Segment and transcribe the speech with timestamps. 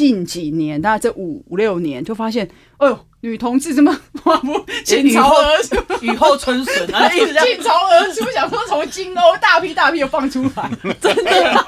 [0.00, 11.30] 近几年，大概这五五六年，就发现，哎呦，女同志怎么哇不倾巢而出，雨后春笋啊，一直倾巢而出，想说从金欧大批大批的放出来， 真的。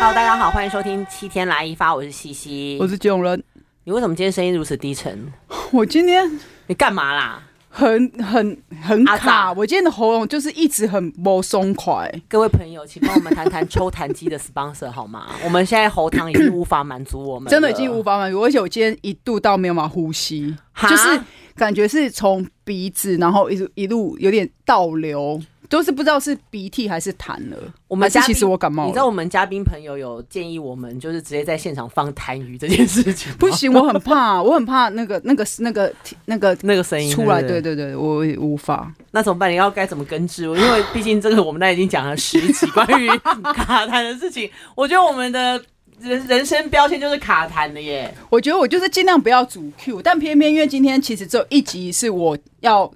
[0.00, 3.40] Hello，大家好，欢迎收听七天来一发，我是西西，我是基隆人。
[3.84, 5.32] 你为什么今天声音如此低沉？
[5.70, 7.40] 我今天你干嘛啦？
[7.72, 12.12] 很很很卡，我今天的喉咙就是一直很不松快。
[12.28, 15.28] 各位朋友，请帮我们谈谈抽痰机的 sponsor 好吗？
[15.44, 21.20] 我们现在喉糖已经无法满足我们，真的已经无法满足，而且我今天一度到没有办法呼吸，就是
[21.54, 25.40] 感觉是从鼻子，然后一路一路有点倒流。
[25.70, 27.56] 都是不知道是鼻涕还是痰了。
[27.86, 33.32] 我们其实我感冒，你知道我们嘉宾朋友有建议我们就是直接在现场放痰盂这件事情。
[33.34, 35.94] 不行，我很怕，我很怕那个那个那个
[36.24, 37.40] 那个那个声音出来。
[37.40, 38.92] 对对对，我无法。
[39.12, 39.48] 那怎么办？
[39.48, 40.42] 你要该怎么根治？
[40.42, 43.08] 因为毕竟这个我们那已经讲了十集关于
[43.54, 44.50] 卡痰的事情。
[44.74, 45.62] 我觉得我们的
[46.00, 48.12] 人人生标签就是卡痰的耶。
[48.28, 52.92] 我觉得我就是尽量不要主 Q，但偏偏因为今天其实只有一集是我要。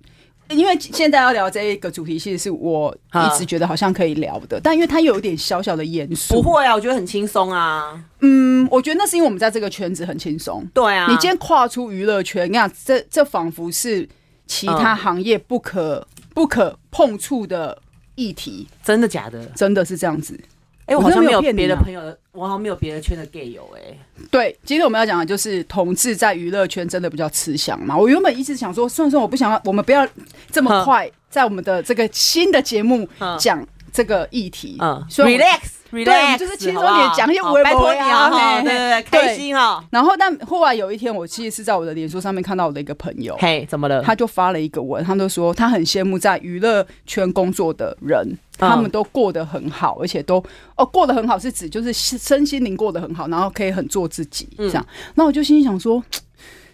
[0.51, 6.35] 因为现在要聊这一个主题，其实是我一直觉得好像可以聊的，但因为它有一点小小的严肃。
[6.35, 7.99] 不会啊，我觉得很轻松啊。
[8.21, 10.67] 嗯，我觉得那是因为我们在这个圈子很轻松。
[10.75, 14.09] 对啊，你今天跨出娱乐圈，你看这这仿佛是
[14.47, 17.81] 其他行业不可不可碰触的
[18.15, 18.69] 议题。
[18.83, 19.45] 真的假的？
[19.57, 20.39] 真的是这样子。
[20.87, 22.01] 哎、欸，我好像没有别的朋友，
[22.33, 23.99] 我好像没有别的圈的 gay 友哎、欸。
[24.31, 27.97] 对，今天我们要讲的就是同志在娱乐圈真的比较吃香嘛。
[27.97, 30.07] 我原本一直想说，算算我不想要，我们不要
[30.51, 34.77] 这么快在我们的这个新的节目讲这个议题。
[34.81, 35.61] 嗯，relax。
[36.03, 38.31] 对，就是轻松点讲一些微博啊，
[38.63, 39.85] 对对对，开心哈。
[39.91, 44.03] 然后，但后来有一天，我其实是在我的脸书上面看到我的一个朋友，嘿，怎么了？
[44.03, 50.43] 他就发了一个文，他就说他很羡慕在娱乐圈工作的人，他们都过得很好，而且都
[50.77, 54.87] 哦过得很好，是指就是身心灵过得很好，然后可以很做自己这样。
[55.15, 56.03] 那我就心想说，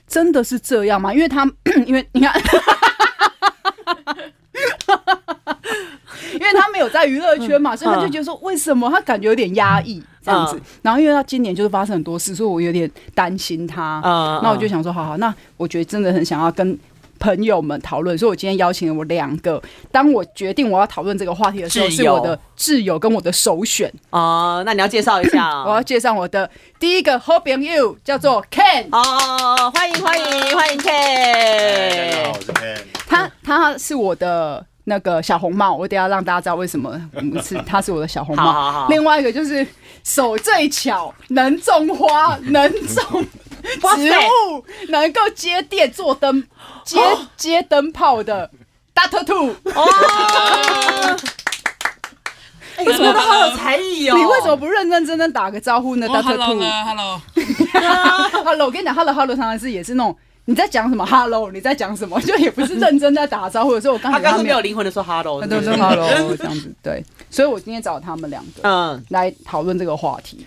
[0.07, 1.13] 真的是这样吗？
[1.13, 1.45] 因为他，
[1.85, 2.33] 因为你看。
[6.33, 10.61] 因为他没有在娱乐圈嘛，所以他就觉得说，为什么他感觉有点压抑这样子？
[10.83, 14.01] 然后因为他今年就是发生很多事，所以我有点担心他。
[14.43, 16.79] 那我就想说，好好，那我觉得真的很想要跟
[17.19, 19.63] 朋友们讨论，所以我今天邀请了我两个。
[19.93, 24.63] 当我决定我要讨论这个话题的时候，是我的挚友跟我的首选哦。
[24.65, 26.49] 那你要介绍一下， 我要介绍我的
[26.79, 28.87] 第一个好朋友，叫做 Ken。
[28.91, 32.11] 哦，欢迎欢迎欢迎 Ken。
[32.11, 32.79] 大家好，我是 Ken。
[33.07, 34.70] 他他是我的。
[34.85, 37.01] 那个小红帽，我等下让大家知道为什么
[37.43, 38.45] 是他是我的小红帽。
[38.45, 38.89] 好好好。
[38.89, 39.67] 另外一个就是
[40.03, 43.25] 手最巧，能种花， 能种
[43.63, 46.43] 植物，能够接电做灯，
[46.85, 46.99] 接
[47.37, 48.51] 接灯泡的
[48.95, 49.25] Dr.
[49.25, 49.55] Two。
[49.75, 49.87] 哦，
[52.79, 54.17] 为什么都好有才艺哦？
[54.17, 56.37] 你为什么不认认真真打个招呼呢？Dr.
[56.37, 57.21] Two，Hello，Hello，
[58.67, 60.17] 我跟你讲，Hello，Hello，常常是也是那种。
[60.47, 62.21] 你在讲什么？Hello，你在讲什么？
[62.23, 70.45] 就也不是认真在打招呼的时候，我刚才他刚刚没有灵魂的说 Hello，对说 Hello 这样子对，所以我今天找他们两个嗯来讨论这个话题，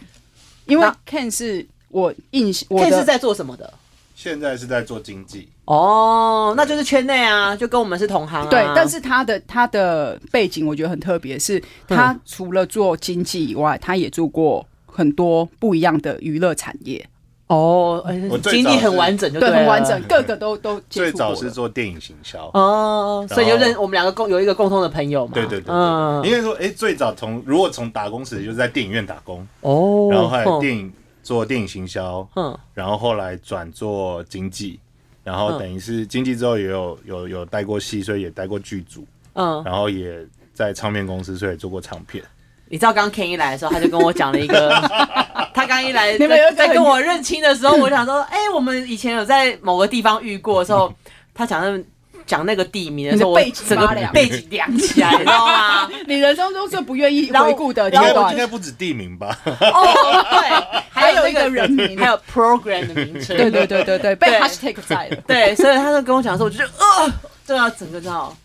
[0.65, 3.73] 因为 Ken 是我印象，Ken 是在做什么的？
[4.15, 8.47] 现在是在做经济哦，那就是圈内啊，就跟我们是同行啊。
[8.49, 17.05] 对，但是他的他的背景我觉得很特别，是他除了做经济以外，他也做过很多不一样的娱乐产业。
[17.53, 20.81] 哦，经历很完整就对，对，很完整，各个都都。
[20.89, 25.33] 最早是做电影行销哦，所以就认我们两个共有一个共同的朋友嘛。
[25.33, 34.79] 对对对，嗯，应该说，哎，最早从如果从打工时就是在电影院打工哦，然后后来电影做电影行销，嗯，然后后来转做经济，
[35.23, 42.23] 然后等于是经济之后也有有有带过戏，所以也带过剧组，嗯，然后也在唱片公司，所以做过唱片。
[42.69, 44.71] 你知道刚 Ken 一来的时候，他就跟我讲了一个，
[45.53, 50.91] 他刚一来在在跟我认亲的时候， 我想说，哎，我们以前有在某个地方遇过的时候，
[51.35, 51.83] 他讲那
[52.25, 55.89] 讲那个地名的时候，我整个背景凉起来，你知道吗？
[56.07, 59.37] 你人生中最不愿意回顾的阶段，应该不止地名吧？
[59.45, 67.13] 哦，对，还有一个人名，还有 program 的名称，对对对对对，被 hashtag 在了，对，所以他就跟我讲的时候，我就觉得，呃，
[67.45, 68.35] 这要整个知道。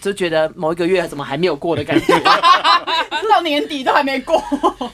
[0.00, 2.14] 就觉得某一个月怎么还没有过的感觉，
[3.28, 4.36] 到年底都还没过。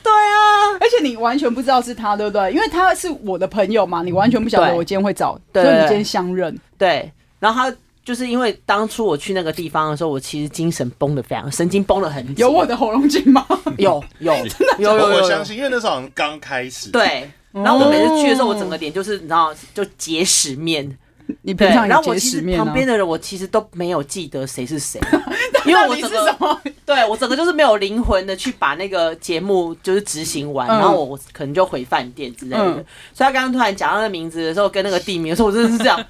[0.03, 2.53] 对啊，而且你完全不知道是他，对不对？
[2.53, 6.57] 因为他是我的朋友嘛，你完全不晓得我今天会找，所以你今天相认。
[6.77, 12.37] 对，然后他就是因为当初我去那个地方的时候，我其实精神崩的非常，神经绷得很紧。
[12.37, 13.47] 有我的喉咙紧吗？
[13.79, 16.91] 有有 真的有有，我相信，因为那时候好像刚开始。
[16.91, 20.99] 对，然后我每次去的时候，我整个脸就是你知道，就结石面。
[21.41, 25.01] 你平常有结石面，然后我其实旁边的人，我其实都没有记得谁是谁。
[25.71, 32.65] 因为我整个 对我整个就是没有灵魂的去把那个节目就是执行完，然后我可能就回饭店之类的。
[32.65, 32.85] 所以
[33.25, 36.05] 他刚刚突然讲到那个名字的时候，跟那个地名的时候，我真的是这样。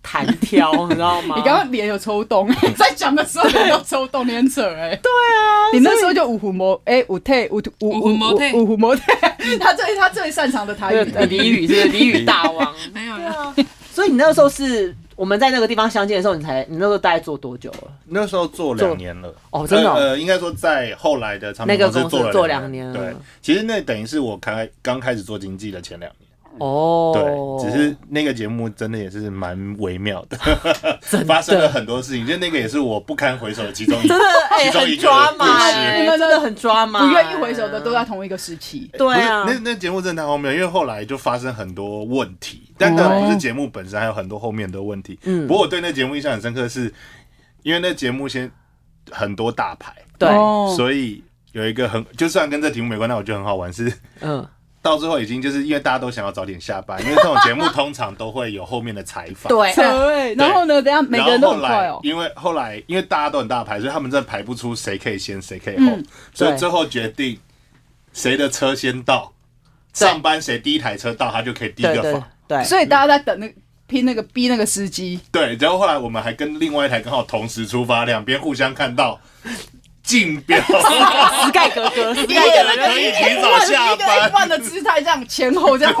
[0.00, 1.34] 弹挑，你知道吗？
[1.36, 4.98] 你刚刚脸有抽动，在讲的时候脸有抽动，你很扯哎。
[5.02, 12.74] 对啊，你那时候就五虎魔哎，五退五五五魔退五虎魔退，他最他最擅长的台语俚语是俚语大王。
[12.94, 13.54] 没有啊，
[13.92, 17.92] 所以你那个时候是我们在那个地方相见的时候，你才你那时候大概做多久了？
[18.04, 19.34] 那时候做两年了。
[19.50, 19.92] 哦，真的。
[19.92, 22.94] 呃，应该说在后来的唱片公司做两年了。
[22.94, 23.12] 对，
[23.42, 26.27] 其实那等于是我开刚开始做经济的前两年。
[26.60, 30.36] 哦，对，只是那个节目真的也是蛮微妙 的，
[31.26, 38.90] 发生了很多事情，就那个也是我不堪回首的其中一，真的哎，很抓马，你们真的很抓马，不愿意回首的都在同一个时期。
[38.96, 45.18] 对啊，那那节目真的太荒谬，因为后来就发生很多问题，但当然不是节目本身，还有很多后面的问题。
[45.24, 46.92] 嗯，不过我对那节目印象很深刻，是
[47.62, 48.50] 因为那节目先
[49.10, 50.28] 很多大牌，对，
[50.76, 51.22] 所以
[51.52, 54.46] 有一个很，就算跟这题目没关但，我觉得很好玩是，嗯。
[54.80, 59.48] 到最后已经就是因为大家都想要早点下班，因为这种节目通常都会有后面的采访。
[59.50, 61.98] 对对，然后呢，等下每个人都很快哦。
[62.02, 65.98] 因为后来因为大家都很大牌，所以他们真的排不出谁可以先谁可以后，
[66.32, 67.38] 所以最后决定
[68.12, 69.32] 谁的车先到，
[69.92, 72.22] 上班谁第一台车到，他就可以第一个访。
[72.46, 73.52] 对，所以大家在等那
[73.88, 75.18] 拼那个逼那个司机。
[75.32, 79.20] 对，然后后来我们还跟另外一台刚好同时出发，两边互相看到。
[80.08, 80.58] 竞标，
[81.44, 82.86] 斯盖格格， 斯盖格格。
[82.86, 85.28] 可以提早下班，一般的姿态这样。
[85.28, 85.94] 前后这样，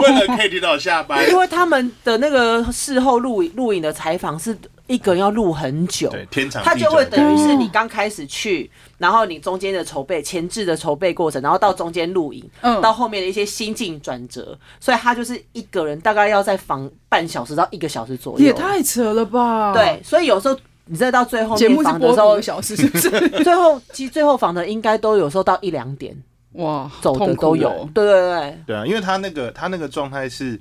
[0.00, 4.56] 为了可以提早下班，因为他们的那个事后录影录影的采访是
[4.86, 19.74] 一个人要录很久，对，天长，他就会等于是你刚开始去，然后你中间的筹备前置的筹备过程，然后到中间录影，嗯，到后面的一些心境转折，所以他就是一个人大概要在访半小时到一个小时左右，也太扯了吧？
[19.74, 20.58] 对，所以有时候。
[20.86, 23.10] 你再到最后节目访的时候，小时是不是？
[23.44, 26.14] 最后其实最后访的应该都有时候到一两点，
[26.54, 27.88] 哇，走的都有。
[27.94, 30.60] 对对对对啊，因为他那个他那个状态是，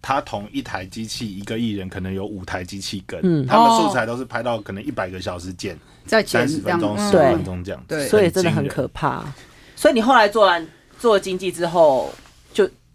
[0.00, 9.24] 他同一台机器一个艺人可能有五台机器跟，嗯，他们素材都是拍到可能一百个小时剪，在三十分钟、十分钟这样，对，所以真的很可怕。
[9.74, 10.66] 所以你后来做完
[10.98, 12.29] 做经济之后，就。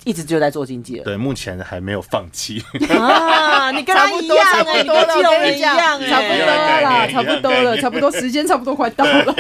[0.06, 2.64] 一直就在做经纪了，对，目前还没有放弃
[2.98, 3.72] 啊！
[3.72, 9.34] 你跟他一样，差不多了，我跟你讲，差不多了，差不多了，差不多时间差不多快到了，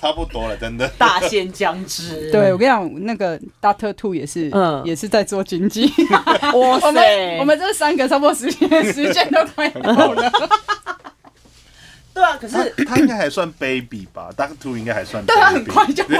[0.00, 0.86] 差不多了，真的。
[0.98, 5.88] 大限将至， 对，我跟你讲，那个 Doctor Two 也是，嗯，也是在做经济。
[6.54, 10.32] 哇塞， 我们这三个差不多时间时间都快到了。
[12.18, 16.16] 对啊，可是他应该还算 baby 吧，Doctor Two 应该还算，但他很快就会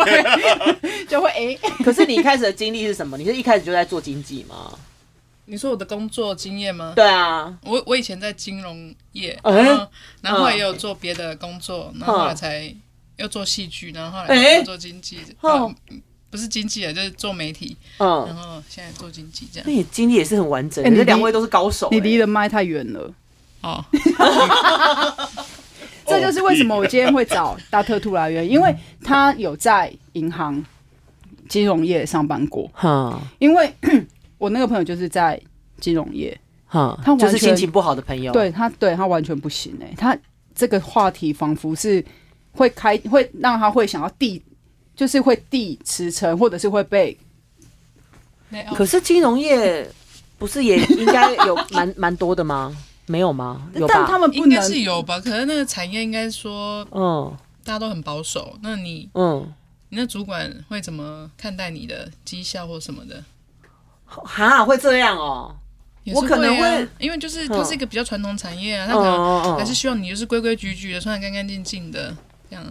[1.11, 1.59] 就会哎。
[1.85, 3.19] 可是你一开始的经历是什么？
[3.19, 4.71] 你是一开始就在做经济吗？
[5.47, 6.93] 你说我的工作经验吗？
[6.95, 9.89] 对啊，我我以前在金融业，然后
[10.21, 12.73] 然后也有做别的工作，然后后来才
[13.17, 15.19] 又做戏剧，然后后来又做经纪，
[16.31, 19.67] 不是经济啊，就是做媒体，然后现在做经济这样。
[19.67, 23.12] 那你经历也是很完整，你这两位都是高手，你离的麦太远了
[23.62, 23.85] 哦。
[26.08, 30.64] 这就是为什么我今天会找大特兔来源，因为他有在银行、
[31.49, 32.69] 金融业上班过。
[32.72, 33.72] 哈，因为
[34.38, 35.40] 我那个朋友就是在
[35.81, 38.32] 金融业，哈，他就是心情不好的朋友。
[38.32, 40.16] 对他，对他完全不行哎，他
[40.55, 42.05] 这个话题仿佛是
[42.52, 44.43] 会开，会让他会想要递，
[44.96, 47.17] 就是会递辞呈，或者是会被。
[48.74, 49.86] 可是金融业
[50.38, 52.74] 不是也应该有蛮 蛮多的吗？
[53.08, 53.69] 没有吗？
[53.74, 53.86] 有？
[53.86, 55.19] 但他们应该是有吧？
[55.20, 58.58] 可能那个产业应该说，嗯，大家都很保守。
[58.62, 59.53] 那你，嗯，
[59.88, 63.24] 你那主管会怎么看待你的绩效或什么的？
[64.05, 65.56] 哈，会这样哦？
[66.15, 72.17] 我可能会，因为就是它是一个比较传统产业啊，他可能还是希望你就是规规矩矩的，穿的干干净净的
[72.48, 72.65] 这样。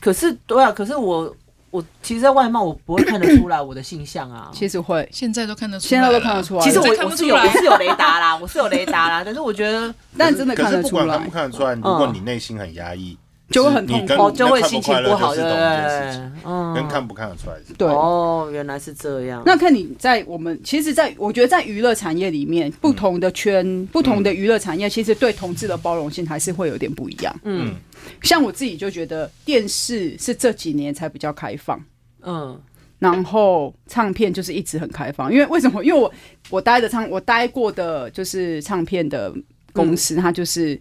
[0.00, 1.34] 可是，对啊，可是我。
[1.72, 4.50] 我其实，在外貌我不会看得出来我的性向啊。
[4.54, 6.62] 其实会，现在都看得出来，现在都看得出来。
[6.62, 9.22] 其实我我是有我是有雷达啦，我是有雷达啦。
[9.24, 11.18] 但是我觉得，但真的看得出来。
[11.18, 13.16] 不看得出来，如果你内心很压抑，
[13.52, 16.30] 就会很痛苦，就会心情不好，对不对？
[16.44, 17.72] 嗯，跟看不看得出来是。
[17.74, 19.42] 对哦，原来是这样。
[19.46, 27.34] 那看你在我们，其实，在我觉得，在娱乐产业里面，不同的圈，不同的娱乐产业，其实对同志的包容性还是会有点不一样。
[27.44, 27.74] 嗯，
[28.22, 31.80] 像我自己就觉得，电视是这几年才比较开放。
[32.22, 32.60] 嗯，
[32.98, 35.84] 然后唱片就是一直很开放，因为为什么？
[35.84, 36.12] 因为我
[36.50, 39.32] 我待的唱，我待过的就是唱片的
[39.72, 40.78] 公司，它就是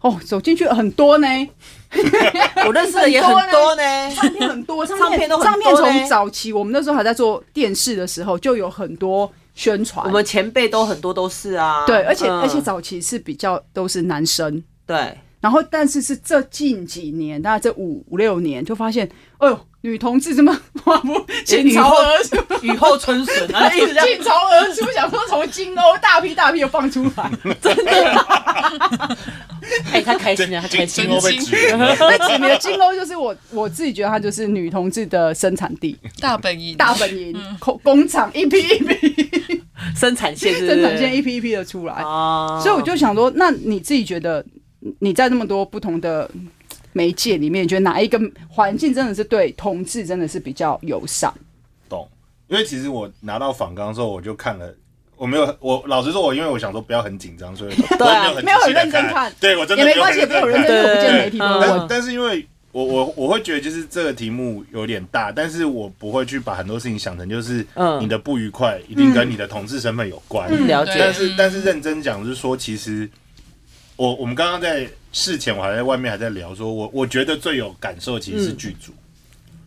[0.00, 1.26] 哦，走进去很多呢，
[2.66, 3.82] 我认识的也 很多呢，
[4.14, 15.18] 唱片很多，唱片都唱片从早期我们那时候还在做电视的时候，就有很多宣传，我们前辈都很多都是啊，对，而且而且早期是比较都是男生，对。
[15.40, 19.58] 然后但是是这近几年，大概这五五六年，就发现，哎呦。
[19.82, 27.30] 女同志怎么哇不倾巢而出，雨后春笋啊，一直倾巢而出，想说从金欧大批大批的放出来，
[27.62, 29.16] 真的。
[29.90, 31.06] 哎，他开心啊，他开心。
[31.06, 39.62] 金甌被指名，被指名的金欧就是我，我自己觉得它就是女同志的生产地，大本营，大本营，工工厂一批一批，
[39.96, 42.02] 生产线，生产线一批一批的出来。
[42.62, 44.44] 所以我就想说，那你自己觉得
[44.98, 46.30] 你在那么多不同的。
[46.92, 51.32] 媒介里面，你觉得哪一个环境真的是对同志真的是比较友善？
[51.88, 52.08] 懂，
[52.48, 54.74] 因为其实我拿到访纲之后，我就看了，
[55.16, 61.60] 我没有，我老实说，我因为我想说不要很紧张，所以 对啊，没有很认真看，对我真的也没关系，也没有认真，我不见媒体都问。
[61.60, 67.64] 但但是因为我我我会觉得就是这个题目有点大，但是我不会去把很多事情想成就是
[68.00, 70.50] 你的不愉快一定跟你的同志身份有关。
[70.66, 73.08] 了解，但是但是认真讲，就是说其实
[73.96, 74.88] 我我们刚刚在。
[75.12, 78.92] 事前我还在外面还在聊，说我我觉得最有感受其实是剧组，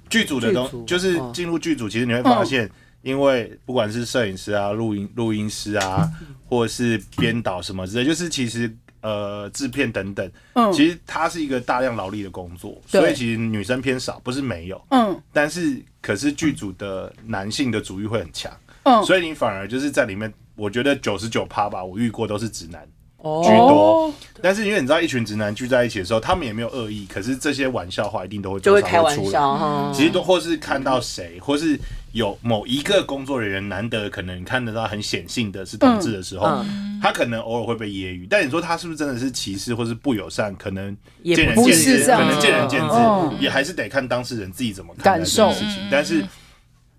[0.10, 2.70] 剧组的东西就是进入剧组，其实你会发现，
[3.02, 6.10] 因为不管是摄影师啊、录音录音师啊，
[6.48, 10.32] 或者是编导什么之类，就是其实呃制片等等，
[10.74, 18.50] 其实它是一个大量劳力的工作，所以其实女生偏少，不是没有，嗯，但是可是剧组的男性的主欲会很强，
[18.84, 22.88] 嗯，所以你反而就是在里面，我觉得九十九趴吧，我遇过都是直男。
[23.24, 31.80] 居多，但是因为你知道，一群直男聚在一起的时候，他们也没有恶意，可是这些玩笑话一定都会就会开玩笑，其实都或是看到谁，或是
[32.12, 36.66] 有某一个工作人员难得可能看得到很显性的是同志的时候，
[37.02, 38.28] 他可能偶尔会被揶揄。
[38.30, 40.54] 但你说他是不是真的是歧视或是不友善？
[40.58, 42.96] 可能见仁见智，可能见仁见智，
[43.40, 45.88] 也还是得看当事人自己怎么看待这件事情。
[45.90, 46.26] 但是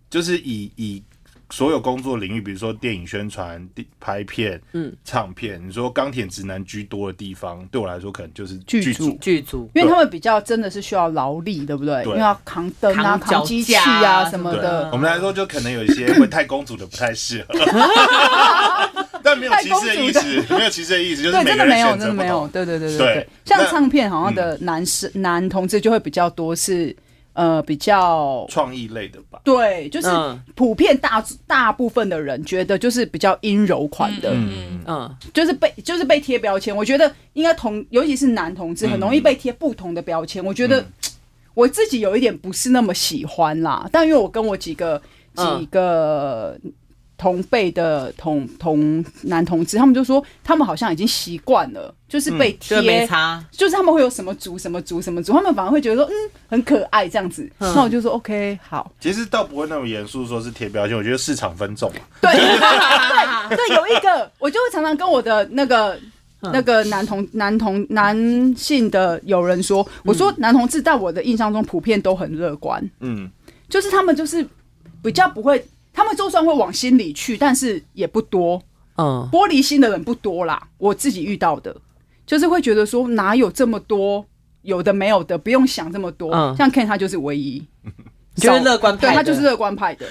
[0.09, 1.02] 就是以以。
[1.50, 3.64] 所有工作领域，比如说电影宣传、
[4.00, 12.02] 拍片、嗯，唱片，你说钢铁直男居多的地方，对我来说可能就是剧组，剧组，因为他们比较真的是需要劳力，对不对？
[12.04, 14.90] 因为要扛灯啊、扛机器啊什么的。
[14.92, 17.54] 我们来说，就可能有一些会太公主的不太适合，
[19.22, 23.28] 但没有歧视的意思，没有歧视的意思，就是真的没有，真的没有，对对对对对。
[23.44, 26.94] 像唱片好像的男生男同志就会比较多是。
[27.34, 29.40] 呃，比较创意类的吧。
[29.44, 30.08] 对，就是
[30.54, 36.74] 普遍大大部分的人觉得就是比较阴柔款的，嗯嗯，就是被就是被贴标签。
[36.74, 40.44] 我觉得应该同，尤其是男同志，很容易被贴不同的标签。
[40.44, 40.84] 我觉得
[41.52, 45.02] 我自己有一点不是那么喜欢啦，但因为我跟我几个
[45.34, 46.58] 几个。
[47.16, 56.14] 同辈的同同男同志，他们就说他们好像已经习惯了，就是被贴，嗯、就，就是他们会有什么族什么族什么族，他们反而会觉得说嗯
[56.49, 57.49] 很可爱这样子。
[57.59, 62.00] 嗯、那我就说 OK 好，其实倒不会那么严肃说是贴标签，我觉得市场分众嘛。
[62.21, 65.97] 对 对对，有一个我就会常常跟我的那个
[66.40, 73.30] 那个男同男同男性的友人说，我说男同志在我的印象中普遍都很乐观，嗯，
[73.68, 74.44] 就是他们就是
[75.00, 75.64] 比较不会。
[75.94, 78.60] 他们就算会往心里去，但是也不多。
[78.96, 80.68] 嗯，玻璃心的人不多啦。
[80.78, 81.74] 我自己遇到的，
[82.26, 84.24] 就是会觉得说哪有这么多
[84.62, 86.32] 有的没有的，不用想这么多。
[86.32, 87.64] 嗯，像 Ken 他就是唯一，
[88.36, 90.06] 就是乐观派，对，他就是乐观派的。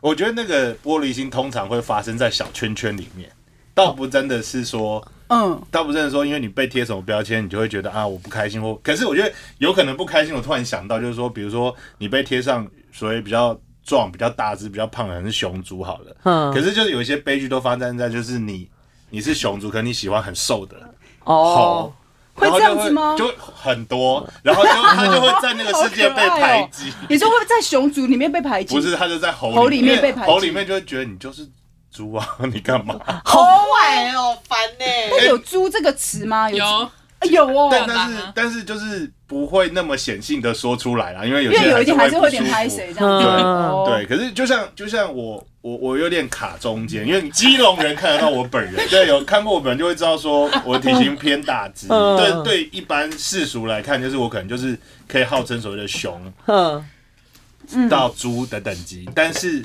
[0.00, 3.30] 我觉得那个玻璃心通常会发生在小圈圈里面，
[3.72, 8.74] 倒不真的是说，嗯，倒不真的说，因为你被贴什么标签，你就会觉得啊，我不开心或。
[8.82, 10.34] 可是我觉得有可能不开心。
[10.34, 13.56] 我突然想到，就是说，比如说你被贴上所谓比较。
[13.84, 18.68] 壮比较大只比较胖的人是熊族好了，嗯，可是就是有一些悲剧都发生在就是你
[19.10, 20.76] 你是熊族，可能你喜欢很瘦的
[21.24, 21.92] 哦，
[22.34, 23.14] 会这样子吗？
[23.16, 26.92] 就很多，然后就 他就会在那个世界被排挤。
[27.08, 28.74] 你说会在熊族里面被排挤？
[28.74, 31.48] 不是，他就在猴猴里面被排挤，猴里面就会觉得你就是
[31.92, 32.98] 猪啊， 你干嘛？
[33.24, 35.26] 好坏哦，烦呢。
[35.28, 36.50] 有猪这个词吗？
[36.50, 36.56] 有。
[36.56, 36.90] 有
[37.36, 43.84] 哦，但但是但是就是不会那么显性的说出来啦，因为有些有一点还是会有点拍谁这样。
[43.86, 54.78] 对对，可是就像就像我我我有点卡中间，因为基隆人看得到我本人，对，有看过我本人就会知道说我体型偏大只，对对，一般世俗来看，就是我可能就是
[55.08, 56.20] 可以号称所谓的熊，
[57.88, 59.62] 到猪的等级，但是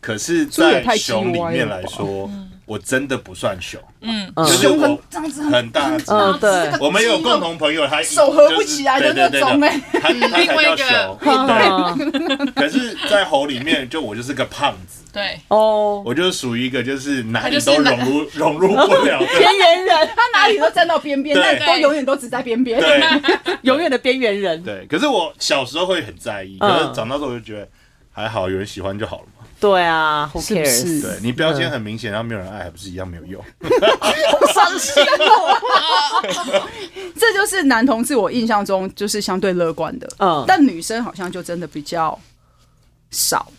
[0.00, 2.30] 可是在熊里面来说。
[2.70, 11.18] 我真的不算熊，嗯，熊很这样子很大只，嗯，对，我们有共同朋友，他手合不起来的那种，哎，他他才叫熊，
[11.50, 23.02] 对， 可是，在猴里面，就我就是个胖子，对，哦，我就是属于一个就是哪里都融入 融入不了的边缘人，他哪里都站到边边，但都永远都只在边边，对，
[23.62, 24.86] 永远的边缘人，对。
[24.88, 27.66] 可是我小时候会很在意，可是长大之后我就觉得。
[28.12, 29.39] 还好有人喜欢就好了嘛。
[29.60, 30.64] 对啊，Who cares？
[30.64, 33.44] 是是对你标签很明显，然后没有人爱，还不是一样没有用？
[34.00, 36.66] 好伤心哦！
[37.14, 40.08] 这就是男同志，我印象中就是相对乐观的。
[40.18, 42.18] 嗯，但女生好像就真的比较
[43.10, 43.52] 少。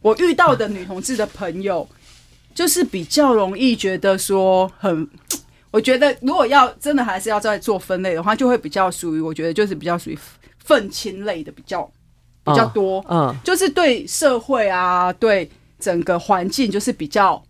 [0.00, 1.88] 我遇到的女同志的朋友，
[2.54, 5.08] 就是比较容易觉得说很。
[5.72, 10.18] 我觉得如果要真的还是要再做分类的话，就会比较属于我觉得就是比较属于
[10.64, 11.90] 愤青类的比较
[12.46, 13.04] 比较多。
[13.08, 17.42] 嗯，就是对社会啊，对整个环境就是比较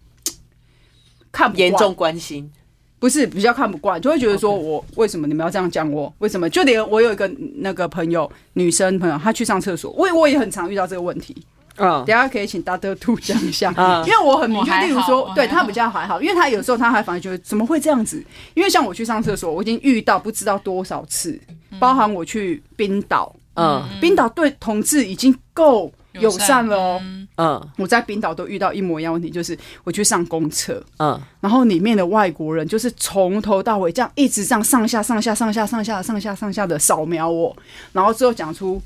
[1.31, 2.51] 看不惯，严重关心，
[2.99, 6.13] 不是比较看不惯，就会觉得说我为什么你们要这样讲我？
[6.19, 6.49] 为什么？
[6.49, 11.37] 就连我有一个那个朋友，女生朋友，她去上厕所，我我也很常遇到这个问题。
[11.79, 13.71] 嗯，等下可以请大德兔讲一下，
[14.07, 18.25] 因为我很明确，例如说，对他比较还好，因为他有时候他还反而觉得怎么会这样子？
[18.55, 21.39] 因为像我去上厕所，我已经遇到不知道多少次，
[21.79, 27.03] 包含我去冰岛，嗯，冰岛对同志已经够友善了哦，
[27.37, 37.57] 嗯，我在冰岛都遇到一模一样问题，就是我去上公厕，嗯，然后里面的外国人就是从头到尾这样一直这样上下上下上下上下上下上下的扫描我，
[37.93, 38.81] 然后之后讲出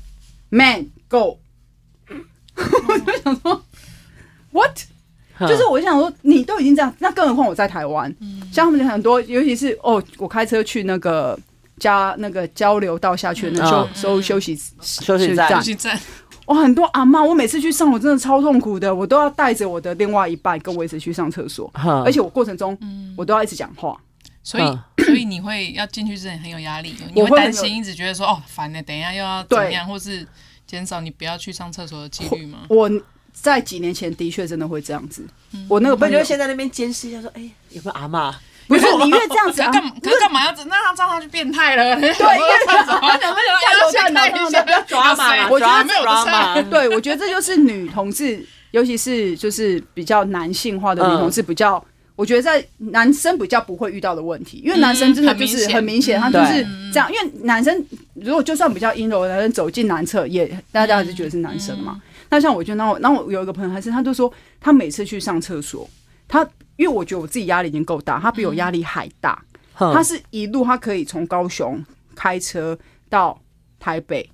[0.49, 1.37] man go。
[2.55, 3.63] 我就想说
[4.51, 4.77] ，what？
[5.39, 8.13] 就是我就想说，你都已经这样，那更何况我在台湾，
[8.51, 11.39] 像他们很多，尤其是哦，我开车去那个
[11.81, 15.99] 加那个交流道下去那休休休息休息站，休息站，
[16.45, 21.69] 我很多阿妈，我每次去上，我真的超痛苦的，我都要带着我的另外一半跟我一起去上厕所，
[22.05, 22.77] 而且我过程中
[23.17, 23.99] 我都要一直讲话，
[24.43, 24.63] 所以
[25.03, 30.25] 所以你会要进去之前很有压力，你会担心，一直觉得说哦烦了，等一下又要怎样，或是。
[30.67, 32.59] 减少你不要去上厕所的几率吗？
[32.69, 32.89] 我
[33.33, 35.27] 在几年前的确真的会这样子。
[35.67, 38.33] 我那个朋友就先在那边监视一下，说：“哎，有没有阿嬷？
[38.67, 40.51] 不是你越这样子，干干干嘛要？
[40.65, 41.95] 那他这样他就变态了。
[41.99, 43.35] 对， 因为他怎么怎么
[43.81, 45.49] 要先看一下，不要抓嘛。
[45.49, 46.61] 我觉得没有抓。
[46.63, 51.83] 对，我觉得这就是女同志，尤其是就是比较男性化的女同志比较。”
[52.17, 56.63] 我觉得在男生比较不会遇到的问题，因为男生真的就是很明显，他就是
[56.93, 57.11] 这样。
[57.11, 61.99] 因为男生如果就算比较阴柔的男生走进男厕，也大家还是觉得是男生嘛。
[62.29, 65.89] 那像我就那我那我有一个朋友，还是他就说，他每次去上厕所，
[66.31, 69.39] 他因为我觉得我自己压力已经够大，他比我压力还大。
[69.75, 71.83] 他是一路他可以从高雄
[72.15, 72.77] 开车
[73.09, 73.39] 到
[73.79, 74.27] 台北。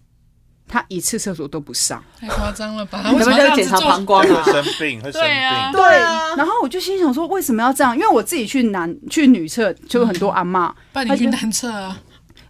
[0.70, 3.02] 他一次厕所都不上，太夸张了吧？
[3.14, 4.44] 为什么要检查膀胱啊？
[4.44, 5.22] 生病，会生病。
[5.22, 6.36] 对啊，对啊。
[6.36, 7.96] 然后我就心想说，为什么要这样？
[7.96, 10.70] 因为我自己去男去女厕，就有很多阿嬷。
[10.92, 11.98] 那你去男厕啊？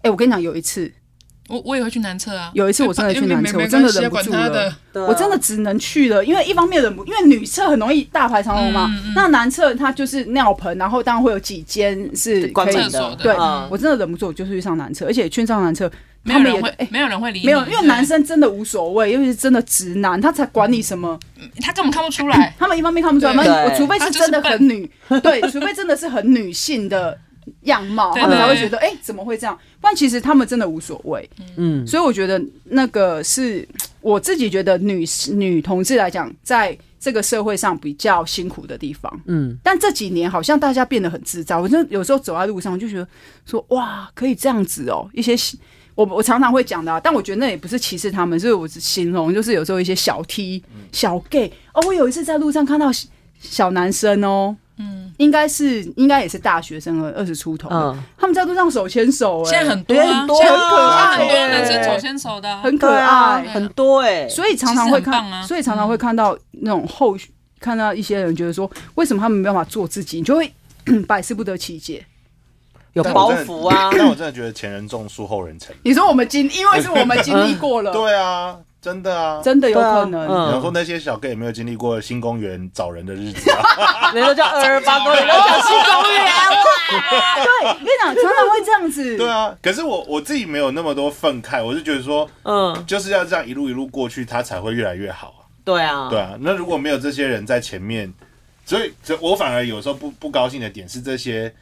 [0.02, 0.92] 哎，我跟你讲，有一次，
[1.48, 2.52] 我我也会去男厕啊。
[2.54, 4.76] 有一次我真的去男厕，我真的忍不住了，
[5.08, 6.24] 我真的只能去了。
[6.24, 8.90] 因为一方面忍不，因为女厕很容易大排长龙嘛。
[9.16, 13.16] 那男厕它就是尿盆，然后当然会有几间是可以的。
[13.16, 13.36] 对，
[13.70, 15.92] 我真的忍不住，我就是去上男厕，而且去上男厕。
[16.24, 17.46] 没有人会，没有人会理你。
[17.46, 21.18] 没有，因为男生真的无所谓，尤其是真的直男，他才管你什么。
[21.62, 24.90] 他根本看不出来，他们一方面看不出来，我除非是真的很女，
[25.24, 27.18] 对，除非真的是很女性的
[27.62, 29.58] 样貌，他们才会觉得，哎，怎么会这样？
[29.82, 31.30] 不然其实他们真的无所谓。
[31.56, 33.68] 嗯，所以我觉得那个是
[34.02, 39.22] 我自己觉得女女同志来讲，在这个社会上比较辛苦的地方。
[39.26, 43.08] 嗯，但这几年好像大家变得很自在，我就有时候走在路上就觉得
[43.46, 45.36] 说，哇，可以这样子哦，一些。
[45.96, 51.82] 我我常常会讲的，但我觉得那也不是歧视他们，所以我形容就是有时候一些小 T、小 gay 哦。
[51.88, 52.92] 我有一次在路上看到
[53.40, 70.54] 小男生哦，嗯，应该是应该也是大学生了，二十出头，嗯，他们在路上手牵手，哎，现在很多很多，很可爱，很多男生手牵手的，很可爱，很多哎，所以常常会看啊，所以常常会看到那种后续，看到一些人觉得说，为什么他们没办法做自己，你就会
[71.08, 72.06] 百思不得其解。
[72.94, 73.92] 有包袱啊！
[73.96, 75.76] 但我真的觉得前人种树，后人乘。
[75.84, 77.92] 你说我们经，因为是我们经历过了。
[77.94, 80.26] 对啊，真的啊，真的有可能。
[80.26, 84.12] 然后说那些小 gay 也没有经历过新公园找人的日子啊。
[84.15, 86.23] 人都叫 二二八公园，都叫新公园。
[87.43, 89.17] 对，跟你讲，常常会这样子。
[89.17, 95.43] 对啊，可是我我自己没有那么多愤慨，我是觉得说，嗯，就是要这样一路一路过去，它才会越来越好啊。
[95.65, 96.38] 对啊，对啊。
[96.39, 98.13] 那如果没有这些人在前面，
[98.65, 101.54] 所以，所以我反而有时候不不高兴的点是这些。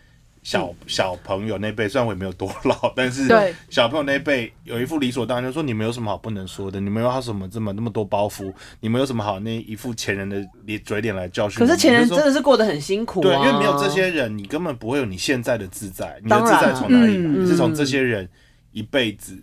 [0.46, 3.28] 小小朋友那辈，虽然我也没有多老， 但是
[3.68, 6.80] 小朋友那辈有一副理所当然，就说你们有什么好不能说的？
[6.80, 8.54] 你们有什么这么那么多包袱？
[8.80, 11.58] 你们有什么好那一副前人的脸嘴脸来教训？
[11.58, 16.20] 可是前人真的是过得很辛苦啊，对，因为没有这些人，你根本不会有你现在的自在。
[16.24, 17.46] 你的自在从哪里来？
[17.48, 18.30] 是从这些人
[18.72, 19.36] 一辈子。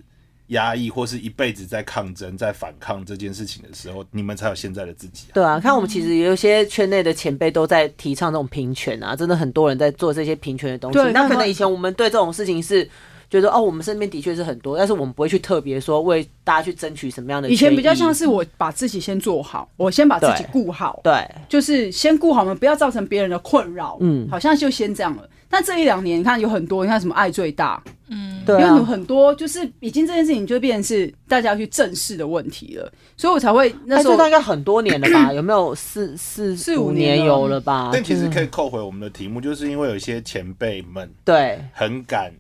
[0.48, 5.32] 压抑或是一辈子在抗争、在反抗这件事情的时候，你们才有现在的自己啊。
[5.34, 10.98] 对啊，看我们其实有一些圈内的前辈都在提倡这种平权啊，真的很多人在做这些平权的东西。
[10.98, 12.88] 对，那可能以前我们对这种事情是
[13.30, 17.48] 觉得哦，我们身边的确是很多，但是我们不会去特别说为大家去争取什么样的。
[17.48, 23.96] 以前比较像是我把自己先做好，我先把自己顾好，对，就是先顾好嘛，不要造成别人的困扰。
[24.00, 25.26] 嗯，好像就先这样了。
[25.52, 35.30] 但这一两年，你看有很多，你看什么爱最大，嗯，对、啊，因为有很多就是已经这件事情就变成是大家要去正视的问题了，所以我才会那时候大概很多年了吧？
[35.36, 37.90] 有没有四四四五年有了吧？
[37.92, 42.32] 但其实可以扣回我们的题目，就是因为有一些前辈们对很敢。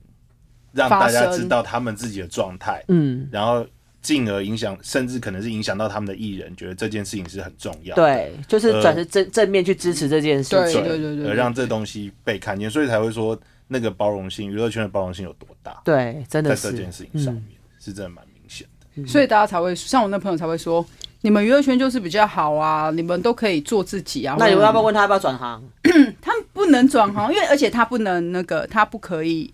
[0.74, 3.62] 让大家知道他们自己的状态，嗯，然后
[4.02, 13.38] 进而影响，甚至可能是影响到他们的艺人，觉得这件事情是很重要，对，就是转成正正面去支持这件事情，对对对对，而让这东西被看见，所以才会说
[13.68, 15.80] 那个包容性，娱乐圈的包容性有多大？
[15.84, 17.44] 对，真的在这件事情上面
[17.78, 20.84] 是真的蛮明显的，所以大家才会像我那朋友才会说，
[21.20, 24.34] 你们娱乐圈就是比较好啊，你们都可以做自己啊。
[24.36, 25.62] 那你们要不要问他要不要转行？
[26.20, 29.52] 他不能转行，因为而且他不能那个，他不可以。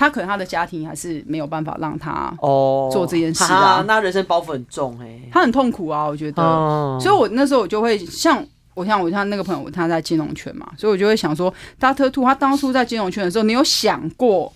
[0.00, 2.88] 他可能他的家庭还是没有办法让他哦。
[2.90, 12.10] 做这件事啊，那人生包袱很重哎、欸，他很痛苦啊，我觉得，哦、所以我那时候我就会像我像我像那个朋友，他在金融圈嘛，所以我就会想说，Dr.
[12.10, 14.50] Two 他当初在金融圈的时候，你有想过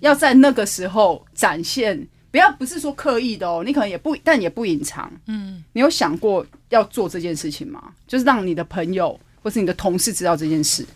[0.00, 7.82] 要在那个时候展现，不要不是说刻意的哦，你可能也不但也不隐藏，嗯，你有想过要做这件事情吗？
[8.06, 10.86] 就是让你的朋友或是你的同事知道这件事，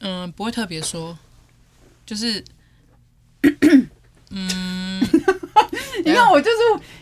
[0.00, 1.16] 嗯，不会特别说，
[2.04, 2.42] 就是。
[4.30, 5.00] 嗯，
[6.04, 6.56] 你看我就是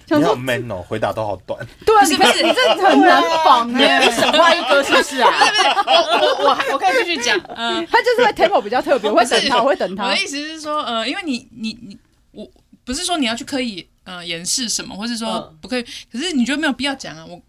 [0.06, 1.58] 想说 man 哦，回答都好短。
[1.84, 2.42] 对，是不是？
[2.42, 5.30] 你这很难仿哎，什么一个是不是啊？
[5.86, 7.38] 我我我我可以继续讲。
[7.56, 10.04] 嗯，他就是会 tempo 比较特别，我会等他，我会等他。
[10.04, 11.96] 我的意思是说，呃，因为你你你，
[12.32, 12.46] 我
[12.84, 17.24] 不是说你要去刻意呃掩饰什么，或是说不可以，可是你觉得没有必要讲啊？
[17.26, 17.40] 我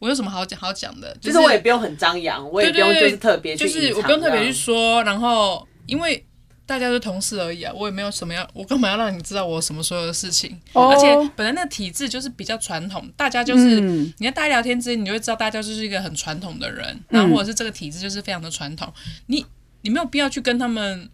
[0.00, 1.16] 我有什么好讲好讲的？
[1.20, 6.26] 就是我也不用很张扬，我也不用就是特别，就是我不用特别去说，然后因为。
[6.70, 10.92] 大家是同事而已啊，我也没有什么要，我干嘛要让你知道我什么所有的事情？Oh.
[10.92, 18.88] 而且本来那个体制就是比较传统，大家就是、嗯、你在大家聊天之间，你就会知道大家就是一个很传统的人，嗯、然后或者是这个体制就是非常的传统，
[19.26, 19.44] 你
[19.80, 21.10] 你没有必要去跟他们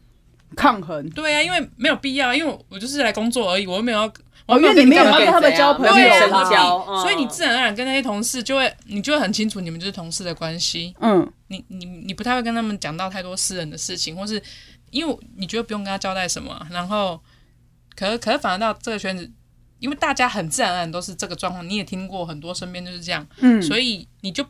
[0.55, 1.09] 抗衡。
[1.09, 4.13] 对啊，因为没有必要，因为我就是来工作而已，我又没有要，
[4.45, 10.95] 我因为你没有要跟他们交朋友，所以你自然而然跟那些同事就会，你就会很清楚你们就是同事的关系。
[11.01, 14.43] 嗯，你你你不太会跟他们讲到太多私人的事情，或是。
[14.97, 17.21] 因为你觉得不用跟他交代什么，然后，
[17.95, 19.31] 可是可是反而到这个圈子，
[19.79, 24.45] 因为大家很自然而然都是这个状况，你也听过很多身边就是这样，嗯，所以你就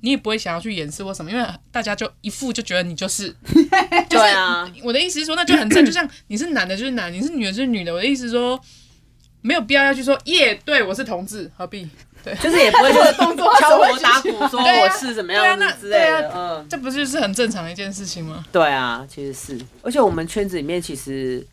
[0.00, 3.34] 你也不会想要去掩饰或什么，因为大家就一副就觉得你就是，
[4.08, 8.60] 就是啊，我的意思是说，那就很正，就像你是男的就是男，你是女的就是女的，我的意思是说，
[9.40, 11.88] 没有必要要去说耶，对我是同志，何必？
[12.28, 18.44] 对，就是也不会说动作敲锣打鼓说我是怎么样的之类的，嗯，这不就是很正常的一件事情吗？
[18.52, 21.46] 对啊，其实是，而且我们圈子里面其实，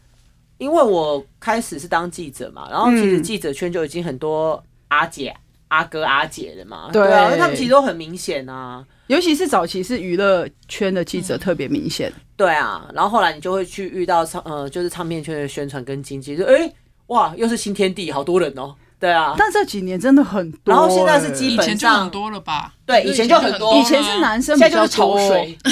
[0.57, 5.33] 因为我开始是当记者嘛，然后其实记者圈就已经很多阿姐、
[5.69, 7.11] 阿哥、阿姐的嘛，对。
[7.11, 16.71] 啊，他们其实都很明显啊，尤其是早期是娱乐圈的记者特别明显，对啊，然后后来你就会去遇到唱呃，就是唱片圈的宣传跟经纪，就哎
[17.07, 18.75] 哇，又是新天地，好多人哦。
[18.97, 22.73] 对啊，但这几年真的很多，然后现在是基本上很多了吧？
[22.86, 25.58] 对，以前就很多，以前是男生比较潮水，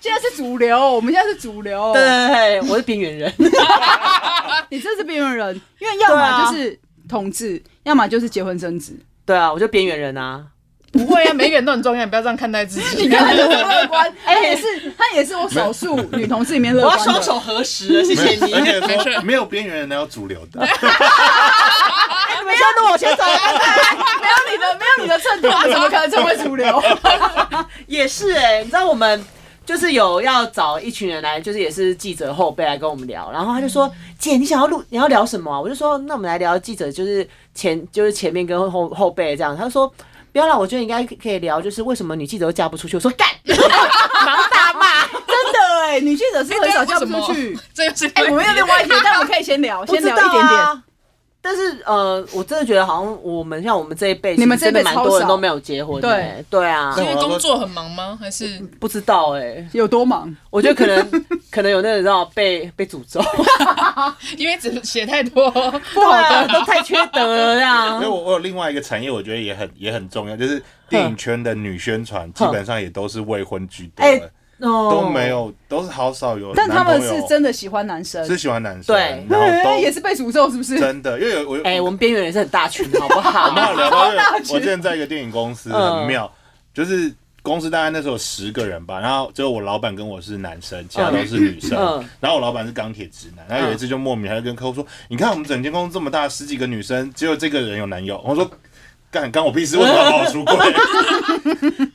[0.00, 1.92] 现在是主流，我们现在是主流。
[1.92, 3.32] 对对对，我是边缘人，
[4.70, 8.98] 你这是边缘人，因为要么就是同志，要么就是结婚生子。
[9.24, 10.44] 对啊，我就边缘人啊。
[10.92, 13.02] 不会啊，每个人都很重要，你不要这样看待自己。
[13.02, 14.64] 你看他就是乐观， 哎，也是
[14.96, 16.94] 他也是我少数女同志里面乐观。
[16.94, 18.54] 我要双手合十，谢谢你。
[18.54, 20.60] 而且说没有边缘人，哪有主流的？
[20.60, 20.66] 没
[22.54, 26.82] 有那我先走，没有你的，没有你的衬托，怎么可能成为主流？
[27.86, 29.22] 也是哎，你知道我们
[29.66, 39.92] 就是有要找一群人来，就是也是记者后辈来跟我们聊，然后他就说：“姐，你想要录，你要聊什么啊？”我就说：“那我们来聊记者，就是前就是前面跟后后辈这样。”他就说。
[40.36, 42.94] 不要了，我觉得应该可以聊，就是为什么女记者都嫁不出去。
[42.94, 47.58] 我说干，忙大骂，真的哎，女记者是很少嫁不出去。
[47.72, 50.82] 这又是哎，我们有点歪题，但我们可以先聊， 先聊一点点。
[51.48, 56.00] 但是呃，我真的觉得好像我们像我们这一辈，你们这一辈蛮多人都没有结婚。
[56.00, 58.18] 对对啊，因为工作很忙吗？
[58.20, 60.36] 还是不知道哎，有多忙？
[60.50, 63.20] 我觉得可能 可能有那种知道被被诅咒，
[64.36, 67.94] 因为只写太多不好的，都太缺德了这样。
[67.94, 74.04] 因为我我有另外一个产业，我觉得也很也很重要，就是电影圈的女宣传，基本上也都是未婚居多。
[74.58, 76.54] 都没有，都是好少有。
[76.54, 78.94] 但他们是真的喜欢男生，是喜欢男生。
[78.94, 80.78] 对，然后 都也是被诅咒，是不是？
[80.78, 83.48] 真的，因为有我哎，我们边缘人是很大群，好不好？
[83.48, 84.10] 我们有聊到，
[84.52, 86.30] 我之前在一个电影公司，很妙，
[86.72, 91.78] 就是公司大概那时候有十个人吧，然后只有我老板跟我是男生，其他都是女生。
[91.78, 98.50] 嗯、然后我老板是钢铁直男，然后有一次就莫名还跟客户说：“你看我们整间公司这么大，十几个女生，只有这个人有男友。”我说
[99.10, 100.56] ：“干干我屁事，为什么要帮我出柜？”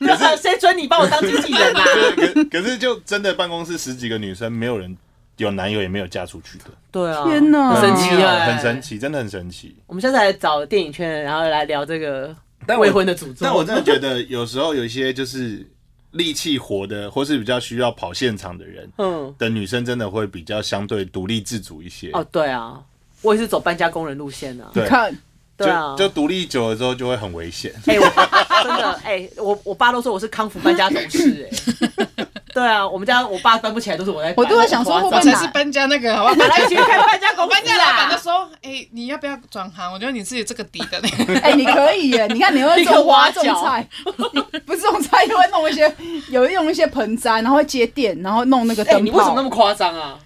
[0.00, 1.84] 可是谁准你帮我当经纪人啊？
[2.16, 4.96] 可可是就真的办公室十几个女生，没有人
[5.36, 6.64] 有男友，也没有嫁出去的。
[6.90, 9.76] 对啊，天哪，很神奇啊，很神奇，真的很神奇。
[9.86, 12.34] 我们下次来找电影圈，然后来聊这个。
[12.64, 15.66] 但未婚的诅咒，但我真的觉得有时候有一些就是
[16.12, 22.10] 力气活的，或是比较需要跑现场的人，嗯，的女生真的会比较相对独立自主一些。
[22.12, 22.80] 哦，对啊，
[23.20, 24.64] 我也是走搬家工人路线的。
[24.72, 25.12] 对，看，
[25.62, 27.72] 对啊，就独立久了之后就会很危险。
[27.86, 32.26] 哎，我真的，哎，我我爸都说我是康复搬家董事，哎。
[32.52, 34.34] 对啊，我们家我爸搬不起来，都是我在。
[34.36, 36.48] 我都在想说，我才是搬家那个， 好不好？
[36.48, 37.50] 来一起开搬家公司。
[37.50, 39.90] 搬家老板就说：“哎，你要不要转行？
[39.90, 41.00] 我觉得你自己这个底的。”
[41.40, 42.26] 哎，你可以耶！
[42.30, 43.88] 你看，你会种花种菜，
[44.66, 45.90] 不是种菜，又会弄一些，
[46.28, 49.00] 有用一些盆栽，然后会接电，然后弄那个灯泡。
[49.00, 50.18] 你为什么那么夸张啊？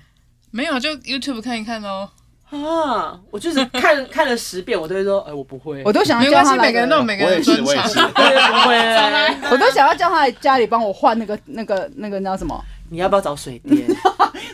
[0.50, 2.08] 没有，就 YouTube 看一看哦。
[2.50, 3.18] 啊！
[3.30, 5.82] 我就是 看看了十遍，我都会说，哎，我不会。
[5.84, 7.66] 我都想要叫他每个人都有每个人专长。
[7.66, 9.50] 我也是， 我也不会。
[9.50, 12.62] 我都想要叫他来家里帮我换那个那个那个叫什么？
[12.88, 13.84] 你要不要找水电？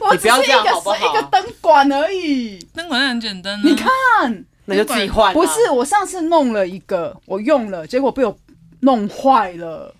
[0.00, 3.61] 我只是一个一个灯管而已，灯管很简单。
[3.62, 5.35] 你看，那就自己换。
[5.35, 8.35] 不是，我上次弄了一个，我用了，结果被我
[8.81, 9.94] 弄坏了。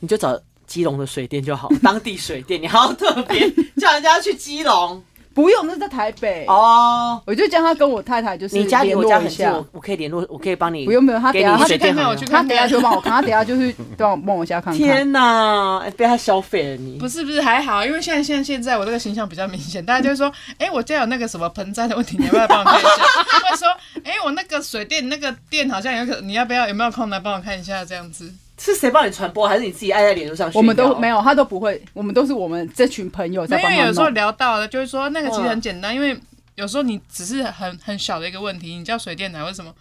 [0.00, 5.02] 你就找基隆的水电就好，当地水电，你还要特别叫人家去基隆。
[5.34, 7.20] 不用，那是在台北哦。
[7.26, 10.84] 我就叫他跟我太太，就是你家离我家很近，我可以联络，我可以帮你。
[10.84, 14.76] 不用不用，他等下他去看看我去，他等下就帮我看，他等下就是帮我帮我下看看。
[14.76, 16.98] 天哪，被他消费了你？
[16.98, 22.90] 不是不是还好，因为现在现在现在我这个形象比较明显，大家就会说， 哎，我家有那个什么盆栽的问题，你要不要帮我看一下？
[23.28, 23.68] 他会说，
[24.04, 28.32] 哎，我那个水电那个电好像有可，你要不要有没有空来帮我看一下这样子？
[28.62, 30.48] 是谁帮你传播，还是你自己爱在脸书上？
[30.54, 31.82] 我们都没有，他都不会。
[31.92, 33.72] 我们都是我们这群朋友在帮忙。
[33.72, 36.16] 因为有时候聊到了，就是说那个其实很简单，因为
[36.54, 39.74] 有时候你只是很很小的一个问题，你叫水电台，为什么？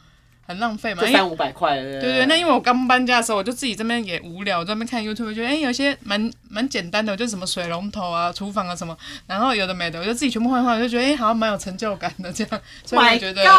[0.51, 1.75] 很浪费嘛，三五百块。
[1.75, 8.95] 对对，那因为我刚搬家的时候，我就自己这边也无聊，在那边看 YouTube，觉得哎，有些蛮蛮简单的，就什么水龙头啊、厨房啊什么，
[9.27, 12.61] 然后有的没的，我就自己全部换换，我就觉得哎，好像蛮有成就感的这样。
[12.85, 13.51] 所以我觉得 OK。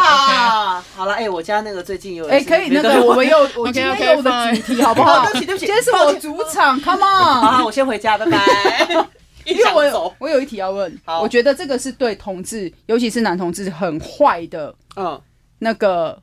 [0.95, 5.25] 好了，哎，我家那个最近有哎，可以那个我们又 我今天有的主题好不好？
[5.31, 7.41] 对不起对不起，今天是我主场，Come on。
[7.41, 8.37] 好，我先回家，拜拜。
[9.45, 15.19] 因为我有我有一题要问，我觉得这个是对同志，尤其是男同志很坏的，嗯，
[15.59, 16.21] 那个。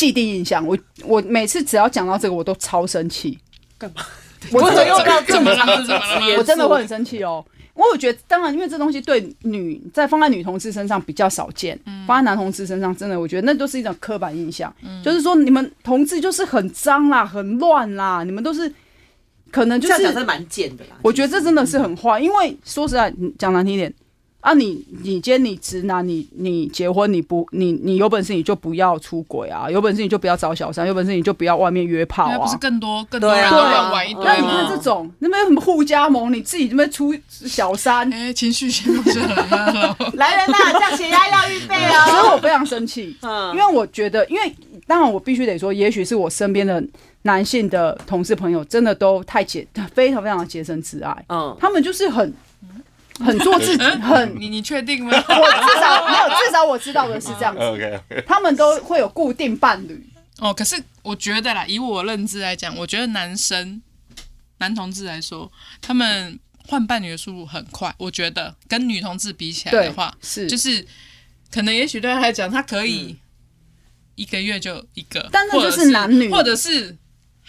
[0.00, 3.38] 既定印象，我我每次只要讲到这个，我都超生气。
[3.76, 4.02] 干嘛？
[4.50, 5.68] 我怎么又到这么样？
[6.38, 7.44] 我真的会很生气哦。
[7.74, 14.74] 我有觉得，当然，因为这东西对女在放在女同志身上比较少见，嗯、放在男同志身上，真的，我觉得那都是一种刻板印象。
[14.82, 18.72] 嗯、就是说，你们同志就是很脏啦，很乱啦，你们都是
[19.50, 20.96] 可能就是讲的蛮贱的啦。
[21.02, 23.92] 我觉得这真的是很坏，因为说实在，讲难听一点。
[24.40, 34.32] 啊你，你你今天你直男，你你结婚你不你你有本事你就不要出轨啊，有本事你就不要找小三，有本事你就不要外面约炮啊，不是更多更多人乱玩一堆吗？
[34.34, 39.96] 那你看这种，那边有什么互加盟，你自己这边出小三，哎、欸，情绪先不是很好。
[40.14, 42.08] 来人呐，降血压要预备哦。
[42.10, 46.82] 所以我非常生气，嗯，因为我觉得，因为当然我必须得说，也许是我身边的
[47.22, 52.32] 男性的同事朋友真的都太洁，非常非常的洁身自爱，嗯，他们就是很。
[53.24, 55.12] 很做自己， 很你你确定吗？
[55.16, 57.60] 我至少没有，至少我知道的是这样子。
[57.62, 60.06] OK，他们都会有固定伴侣。
[60.38, 63.80] 哦，可是我觉得啦，以我认知来讲，我觉得男生
[64.58, 65.50] 男同志来说，
[65.82, 67.94] 他们换伴侣的速度很快。
[67.98, 70.86] 我觉得跟女同志比起来的话，是就是
[71.50, 73.16] 可能也许对他来讲，他可以
[74.14, 76.96] 一个月就一个，但那就是男女，或者是。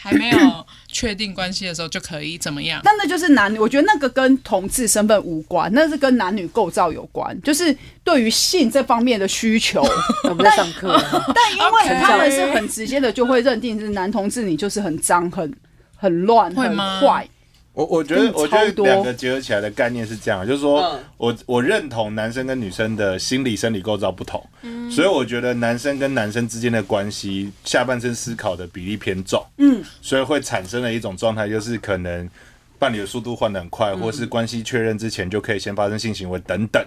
[0.01, 0.37] 还没有
[0.91, 2.81] 确定关系的时候就可以怎么样？
[2.83, 9.81] 但那就是男女，我觉得那个跟同志身份无关，那是跟男女构造有关，就是对于性这方面的需求。
[10.27, 10.99] 我们在上课，
[11.33, 15.53] 但因为他们是很直接的，就会认定是男同志，你就是很脏、很
[15.95, 17.27] 很乱、很坏。
[17.73, 24.43] 我我觉得，我觉得两个结合起来的概念是这样，就是说我我认同男生跟女生的心理生理构造不同，
[24.91, 32.29] 所以我觉得男生跟男生之间的关系，下半身思考的比例偏重，嗯，所以会产生了一种状态，就是可能
[32.77, 36.85] 伴侣的速度换得很快，或是关系确认之前就可以先发生性行为等等。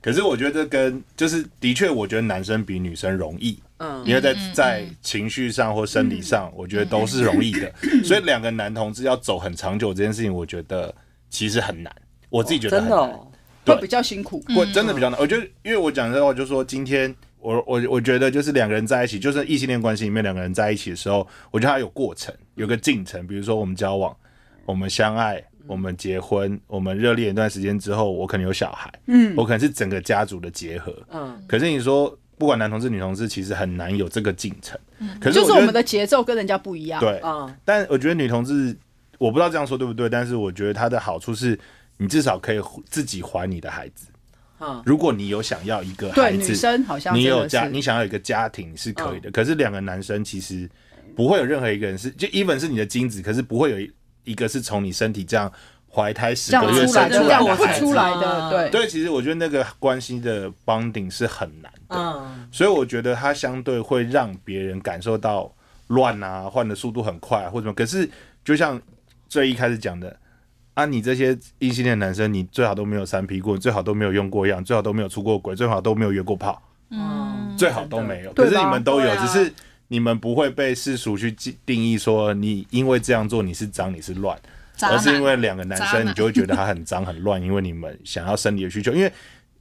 [0.00, 7.72] 可是我觉得这跟就是的确，我觉得男生比女生容易，嗯，因为在在情绪上或生理上，我觉得都是容易的。
[8.04, 10.94] 所以两个男同志要走很长久这件事情，我觉得
[11.28, 11.92] 其实很难。
[12.30, 13.10] 我自己觉得很难，
[13.66, 14.42] 会比较辛苦。
[14.56, 15.18] 我真的比较难。
[15.20, 23.26] 我觉得，因为我讲的话就是说，今天我我我觉得就是两个人在一起，就是异性恋关系里面两个人在一起的时候，我觉得它有过程，有个进程。
[23.26, 24.16] 比如说我们交往，
[24.64, 31.44] 我们相爱，我们结婚，我们热恋一段时间之后，我可能有小孩，嗯，我可能是整个家族的结合，嗯。
[31.46, 34.78] 可是你说，不管男同志、女同志，其实很难有这个进程。
[34.98, 35.08] 嗯。
[35.20, 37.00] 可是就是我们的节奏跟人家不一样。
[37.00, 37.54] 对，嗯。
[37.64, 38.76] 但我觉得女同志，
[39.18, 41.58] 我不知道这样说对不对，但是我觉得它的好处是，
[41.96, 44.06] 你至少可以自己怀你的孩子。
[44.60, 44.82] 嗯。
[44.84, 49.30] 如果你有想要一个孩子，女生好像你有家，你想要一个家庭是可以的。
[49.30, 50.68] 可是两个男生其实
[51.14, 53.92] 不会有任何一个人是，就 even 是你的精子，可是不会有。
[54.24, 55.52] 一个是从你身体这样
[55.94, 65.52] 怀胎十个月生出来的孩子，出来的，对对，其实我觉得那个关系的 bonding 是很难的，嗯，所以我觉得它相对会让别人感受到
[65.88, 67.74] 乱啊，换的速度很快啊，或者什么。
[67.74, 68.08] 可是
[68.44, 68.80] 就像
[69.28, 70.16] 最一开始讲的
[70.74, 78.32] 啊，你这些异性恋男生，你最好都没有三 P 过，最好都没有用过样，最好都没有出过轨，最好都没有约过炮，嗯，最好都没有。
[78.32, 79.52] 可是你们都有，只是。
[79.88, 81.30] 你们不会被世俗去
[81.66, 84.34] 定义说，你因为这样做你是脏你是乱，
[84.90, 89.12] 而是因为两个男生你就会觉得他很脏很乱， 因为你们想要生理的需求，因为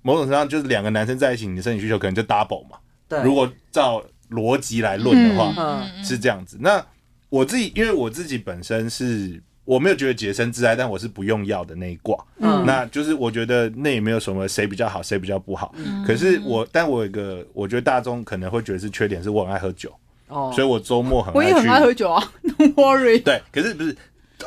[0.01, 2.77] 某种程度上就是两个男生在一起，你的生理需求可能就 double 嘛。
[3.07, 6.57] 对，如果照逻辑来论的话，是这样子。
[6.59, 6.85] 那
[7.29, 9.41] 我自己因为我自己本身是。
[9.63, 12.17] 我没有觉得洁身自爱，但我是不用药的那一挂。
[12.39, 15.73] 嗯，那就是我觉得那也没有什么谁比较好，谁比较不好。
[15.77, 19.93] 嗯，可是我，但我有一个，我觉得大众可能会觉得是缺点，是我很爱喝酒。
[20.27, 22.21] 哦，所以我周末很我也很爱喝酒啊，
[22.57, 23.21] Don't worry。
[23.21, 23.95] 对，可是不是。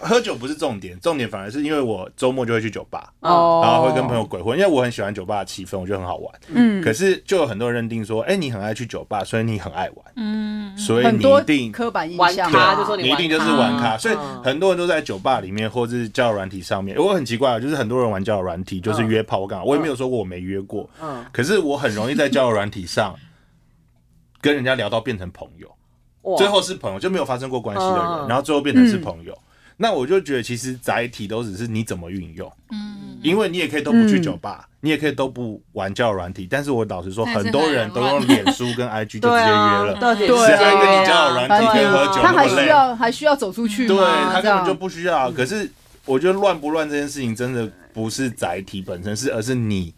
[0.03, 6.35] 喝酒不是重点，重点反而是因为我周末就会去酒吧，哦，然后会跟朋友鬼混，因为我很喜欢酒吧的气氛，我觉得很好玩。
[6.49, 10.07] 嗯，可是就有很多人认定说，哎，你很爱去酒吧，所以你很爱玩。
[10.17, 13.97] 嗯，所以你一定刻板印象，对，你一定就是玩咖。
[13.99, 16.97] 所以很多人都在酒吧里面或者是交友软体上面。
[16.99, 19.65] 我很奇怪，就是很多人玩交友软体就是约炮，我干嘛？
[19.65, 20.89] 我也没有说过我没约过。
[21.03, 23.15] 嗯，可是我很容易在交友软体上
[24.41, 29.37] 跟人家聊到变成朋友，最后是朋友，就没有发生过关系的人，然后最后变成是朋友。
[29.77, 43.97] 那我就觉得，其实载体都只是你怎么运用，嗯，因为你也可以都不去酒吧，你也可以都不玩交友软体，但是我老实说，很多人都用脸书跟 IG 就直接约了，对，谁还跟你交友软体可以喝酒，他还需要还需要走出去，对，
[44.33, 45.31] 他根本就不需要。
[45.33, 45.69] 可是
[46.05, 49.93] 我觉得乱不乱这件事情，真的不是载体本身是，而是你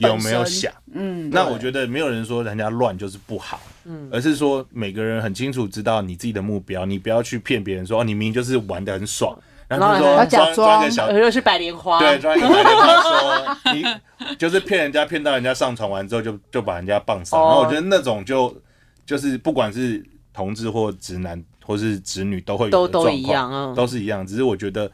[0.00, 3.60] 有没有想，嗯，那我觉得没有人说人家乱就是不好。
[3.86, 17.36] 嗯，而是说每个人很清楚知道你自己的目标，你不要去骗别人说哦，你明明就是玩的很爽，然后说装装个小，又是百莲花，对，装一个百莲花 说你就是骗人家，骗到人家上床完之后就就把人家棒杀。
[17.36, 18.54] 然后我觉得那种就
[19.04, 24.26] 就是不管是同志或直男或是直女都会有的状况，都都一样，都是一样。
[24.26, 24.90] 只是我觉得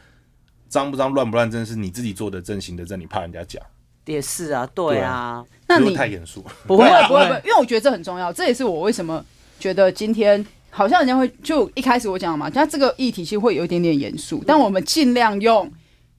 [0.69, 3.63] 脏不脏、乱不乱，真的是你自己做的正行的正，你怕人家讲。
[4.07, 9.25] 也是啊，对啊，那你太严肃， 不会不会不会，因为我觉得这很重要，这也是我为什么
[9.61, 15.71] 觉得今天好像人家会就一开始我讲嘛，他这个议题其实会有一点点严肃，但我们尽量用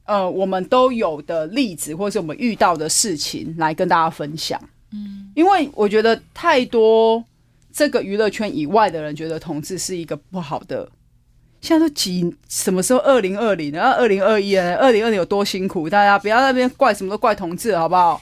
[0.05, 4.59] 呃我们都有的例子或是我们遇到的事情来跟大家分享，
[4.91, 7.23] 嗯，因为我觉得太多
[7.73, 10.89] 这个娱乐圈以外的人觉得同志是一个不好的。
[11.63, 12.99] 现在都几什么时候？
[12.99, 14.75] 二零二零，然后二零二一了。
[14.75, 15.89] 二零二零有多辛苦？
[15.89, 18.21] 大家不要在那边怪什么都怪同志，好不好？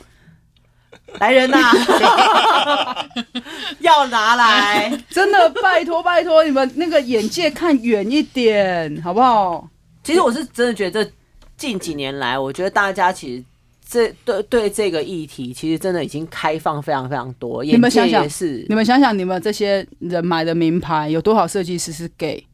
[1.20, 3.08] 来人呐、啊，
[3.82, 4.96] 要拿来！
[5.10, 9.68] 真的拜托拜托你们那个眼界看远一点，好不好？
[10.04, 11.10] 其实我是真的觉得，
[11.58, 13.44] 近几年来，我觉得大家其实
[13.90, 17.64] 这对对这个议题，其实真的已经开放非常非常多。
[17.64, 22.46] 你们想想，是你们想想，你们这些人买的名牌，有多少设计师是 gay？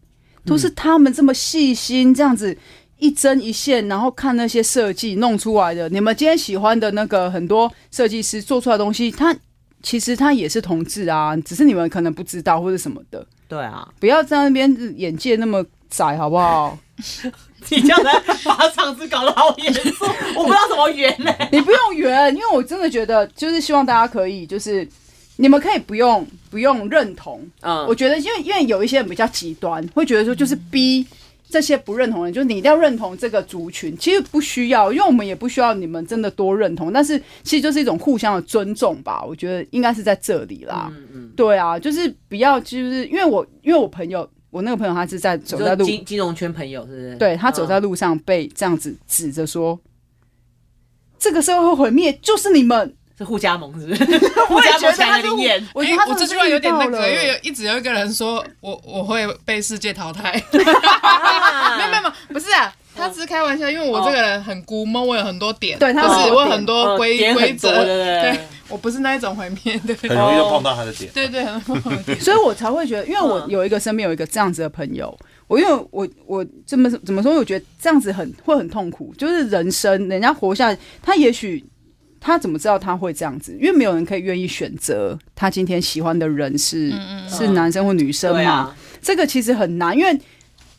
[0.47, 2.57] 都是他们这么细心，这样子
[2.97, 5.87] 一针一线，然后看那些设计弄出来的。
[5.89, 9.35] 你们今天喜欢的那个很多设计师做出来的东西，他
[9.83, 13.23] 其实他也是同志啊，只是你们可能不知道或者什么的。
[13.47, 16.77] 对啊，不要在那边眼界那么窄，好不好？
[17.69, 18.07] 你这样子
[18.43, 20.05] 把场子搞得好严肃，
[20.35, 21.31] 我不知道怎么圆呢？
[21.51, 24.87] 你不用圆，因为我真的觉得，就是希望大家可以就是。
[25.39, 31.05] 你们可以不用不用认同，嗯，我觉得因为因为有一些人比较极端，会觉得说就是逼
[31.47, 47.15] 这些不认同的人，就是你一定要认同这个族群，其实不需要，因为我们也不需要你们真的多认同，但是其实就是一种互相的尊重吧，我觉得应该是在这里啦，嗯嗯，对啊，就是不要就是因为我因为我朋友我那个朋友他是在走在路金金融圈朋友是不是？
[47.17, 49.79] 对，他走在路上被这样子指着说，
[51.19, 52.95] 这个社会毁灭就是你们。
[53.17, 54.03] 是互加盟，是不是？
[54.47, 55.67] 互加盟才能演。
[55.73, 60.31] 我觉得我这句话有点那个，因为有一直有一个人说我我会被世界淘汰。
[60.53, 72.19] 没有没有，不是啊，他只是开玩笑，因为我这个人很孤闷，我有很多点，对，就是我有很多规规则，对，我不是那一种毁灭的，很容易就碰到他的点，对对，很容易。
[72.19, 75.15] 所以我才会觉得，因为我有一个身边有一个这样子的朋友，
[75.47, 77.33] 我因为我我这么怎么说？
[77.35, 81.63] 我觉得这样子很会很痛苦，就是人生人家活下来，他也许
[82.19, 83.57] 他怎么知道他会这样子？
[83.59, 89.97] 因为没有人可以愿意选择他今天喜欢的人是嗯嗯是男生或女生嘛，啊、这个其实很难。
[89.97, 90.19] 因为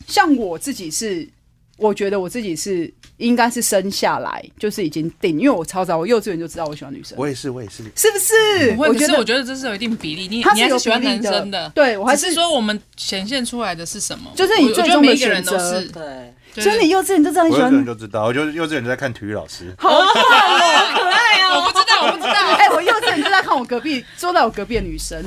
[0.07, 1.29] 像我自己是，
[1.77, 2.93] 我觉得我自己是。
[3.19, 7.19] 应该是生下来就是已经定，因为我超早，我幼稚园就知道我喜欢女生。
[7.19, 8.77] 我也是，我也是，是不是？
[8.79, 10.29] 我觉得，我觉得这是有一定比例。
[10.29, 14.31] 你你还是喜欢男生的，对我还是说我们显现出来的是什么？
[14.37, 15.83] 就是你最终的选择。
[15.87, 17.63] 对，所以你幼稚园就这样喜欢。
[17.63, 19.75] 幼稚园就知道，我就幼稚园就在看体育老师。
[19.79, 19.91] 好！
[22.11, 22.35] 我不知道。
[22.57, 25.23] 哎，我幼稚园就在看我隔壁坐在我隔壁的女生。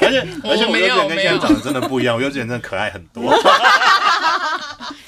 [0.00, 3.32] 而且 而且我幼稚园跟现在长得真的不一样，我幼稚园真的可爱很多。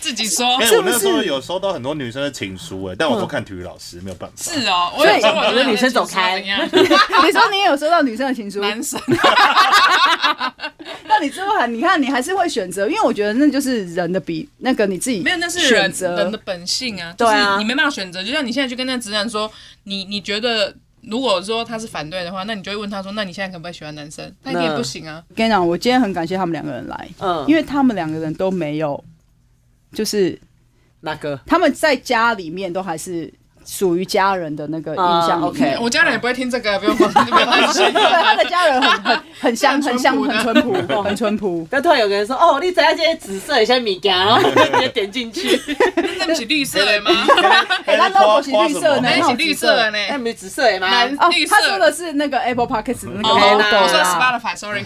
[0.00, 4.36] 自己说，哎，我那时候有收到很多女生的情书，哎，但我都看体育老师，没有办法。
[4.52, 6.38] 是哦，我有说我的女生走开。
[6.44, 8.60] 你说你也有收到女生的情书？
[8.60, 9.00] 男生。
[11.06, 17.14] 那你最后还，你看你还是会选择，因为我觉得那就是人的比那个你自己没有，那是选择人的本性啊。
[17.16, 18.22] 对啊，你没办法选择。
[18.22, 19.50] 就像你现在去跟那直男说，
[19.84, 20.74] 你你觉得
[21.08, 24.32] 如果说他是反对的话，那你就会问他说，那你现在可不可以喜欢男生？
[24.42, 25.24] 那你也不行啊。
[25.34, 29.02] 跟你讲，我今天很感谢他们两个人来，嗯，因为他们两个人都没有。
[29.92, 30.36] 就是
[31.02, 33.32] 那个，他们在家里面都还是
[33.64, 34.96] 属于家人的那个印
[35.26, 35.40] 象。
[35.42, 37.92] OK，我家人也不会听这个， 不用不用担心。
[37.92, 41.66] 对，他的家人很很很香，很香，很淳朴，很淳朴。
[41.70, 42.94] 但突然有个人说：“哦，你怎样？
[42.96, 45.60] 这些紫色一些米干，然后直接点进去，
[46.18, 47.10] 那不是绿色的吗？
[47.86, 49.98] 哎，那都是绿色的，那是绿色的呢？
[50.10, 50.88] 那不是紫色的吗？
[51.18, 54.84] 哦，他说的是那个 Apple Podcast 那个 logo，我说 Spotify，Sorry。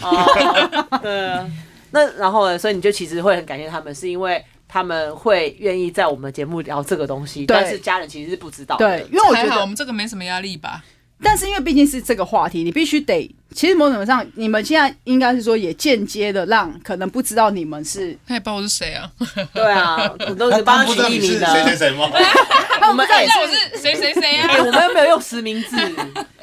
[1.02, 1.46] 对啊，
[1.90, 2.58] 那然后呢？
[2.58, 4.44] 所以你就其实会很感谢他们，是因为。
[4.68, 8.86] 他们会愿意在我们节目聊这个东西，但是家人其实是不知道的。
[8.86, 10.84] 对，因为我觉得我们这个没什么压力吧。
[11.22, 13.28] 但是因为毕竟是这个话题，你必须得。
[13.54, 18.16] 其实某种上，你们现在应该是说也间接的让可能不知道你们是。
[18.26, 19.10] 他也不知道我是谁啊？
[19.54, 19.96] 对啊，
[20.28, 21.46] 我都是帮他取艺名的。
[21.46, 22.10] 谁谁谁吗？
[22.88, 24.54] 我们 哎，我是谁谁谁啊？
[24.58, 25.76] 我们又没有用实名字。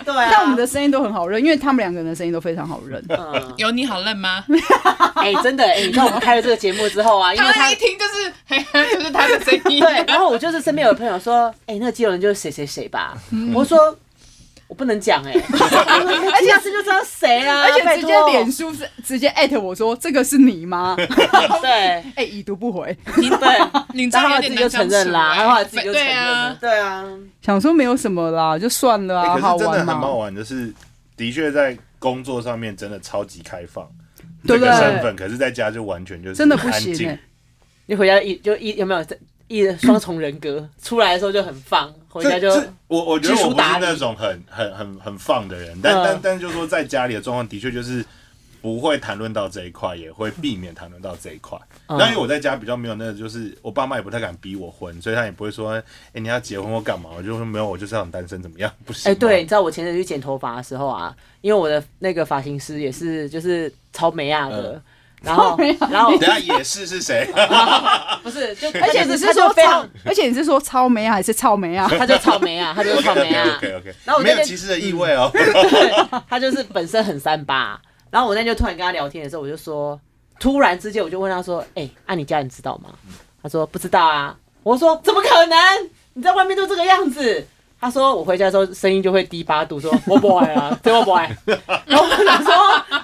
[0.04, 3.02] 对啊，但我们的声音都很好认，因为他们两个人的声音都非常好认。
[3.10, 4.44] 嗯，有你好认吗？
[5.16, 9.80] 哎，真的哎，你知道我们开了这个节目之后啊，因为他一听就是就是他的声音。
[9.80, 13.16] 对，然后我就是身边有朋友说，哎，那个肌肉人就是谁谁谁吧？
[13.54, 13.96] 我说。
[14.68, 20.96] 我不能讲哎， 而且下次就知道谁啦，而且直接脸书是直接艾特我说这个是你吗？
[21.62, 27.06] 对，哎，已读不回，对， 然后自己就承认啦，然后自己就承认了，对啊，
[27.42, 30.74] 想说没有什么啦，就算了啊，好玩嘛，很好玩，就是
[31.16, 33.88] 的确在工作上面真的超级开放，
[34.48, 37.18] 对个身份，可是在家就完全就是真的不行，
[37.86, 39.06] 你回家一就一有没有
[39.48, 41.94] 一双重人格出来的时候就很放。
[42.16, 42.50] 回家就
[42.88, 48.06] 我我觉得我不是那种很很很很放的人，但但但就是说在家里的状况的确就是
[48.62, 51.60] 不会谈论到这一块，也会避免谈论到这一块。
[51.90, 55.74] 那因为我在家比较没有那个，就是我爸妈也不太敢逼我婚，所以他也不会说，
[56.14, 57.10] 哎，你要结婚或干嘛？
[57.18, 58.72] 我就说没有，我就是想单身，怎么样？
[58.86, 59.12] 不行。
[59.12, 64.82] 哎，对，你知道我前阵去剪头发的时候啊，因为我的那个发型师也是就是超美亚的。
[65.26, 65.58] 然后，
[65.92, 67.28] 然后等下也是是谁？
[68.22, 71.90] 不是，就而且只是说非常，而且你是说超美还是草莓啊？
[71.98, 73.56] 他就草莓啊，他就是草莓啊。
[73.58, 75.32] OK OK，然后我没有歧视的意味哦。
[76.30, 77.80] 他就是本身很三八。
[78.12, 80.00] 然后我那天就突然跟他聊天的时候，我就说，
[80.40, 82.92] 突然之间我就问他说：“哎，啊，你家人知道吗？”
[83.44, 85.58] 他说：“不知道啊。”我说：“怎么可能？
[86.14, 87.46] 你在外面都这个样子。”
[87.82, 91.36] 他说：“我回家的时候声音就会低八度，说我不爱啊，对我不爱。”
[91.86, 92.54] 然后我想说：“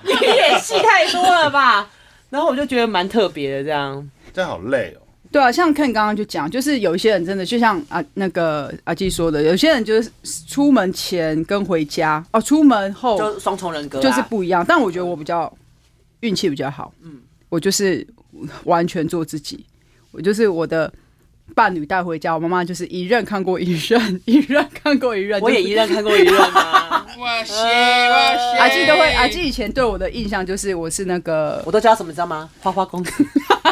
[0.03, 1.87] 你演戏太多了吧？”
[2.31, 5.01] 然后我就觉得蛮特别的，这样，这样好累哦。
[5.31, 10.09] 对啊，像 Ken 刚刚就讲，就是有一些人真的就像啊那个阿基说的，有些人就是
[10.47, 14.65] 出门前跟回家哦，出门后就双重人格，就是不一样。
[14.67, 15.53] 但我觉得我比较
[16.21, 17.19] 运气比较好，嗯，
[17.49, 18.05] 我就是
[18.63, 19.63] 完全做自己，
[20.11, 20.91] 我就是我的。
[21.55, 27.05] 伴侣带回家，我妈妈就是一任看过一任，一任看过一任，我也一任看过一任啊！
[27.17, 28.57] 哇塞哇塞！
[28.59, 32.49] 阿基都会，阿基以前对我的印象就是我是那个，我都叫什么，知道吗？
[32.61, 33.25] 花花公子。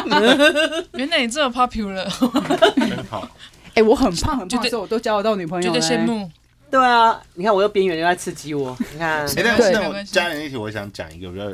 [0.94, 3.28] 原来你这么 popular，很好。
[3.74, 6.30] 哎，我很胖很胖的时候，我都交得到女朋友，觉得羡慕。
[6.70, 9.26] 对啊，你看我又边缘又在刺激我，你看。
[9.26, 11.50] 哎，但是我家人一起，我想讲一个比较，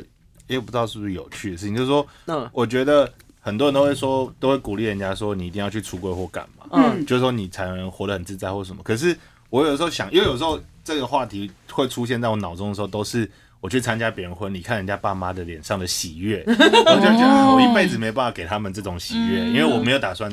[0.46, 3.10] 也不知道是不是有趣的事情，就是说，嗯，我觉得。
[3.46, 8.82] 很多人都会说，都会鼓励人家说，你一定要去出柜或干嘛，嗯，就是说你才能活得很自在或什么。
[8.82, 9.16] 可是
[9.50, 13.30] 我有时候想，因为有时候这个话题会出现在我脑中的时候，都是
[13.60, 20.28] 我去参加别人婚礼，看人家爸妈的脸上的喜悦， 我就觉得我一辈子没办法给他们这种喜悦，因为我没有打算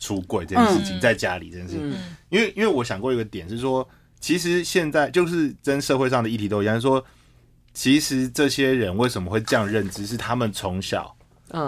[0.00, 1.94] 出柜这件事情，在家里这件事情。
[2.30, 3.88] 因为因为我想过一个点是说，
[4.18, 7.04] 其实现在就是跟社会上的议题都一样，说
[7.72, 11.15] 其实这些人为什么会这样认知，是他们从小。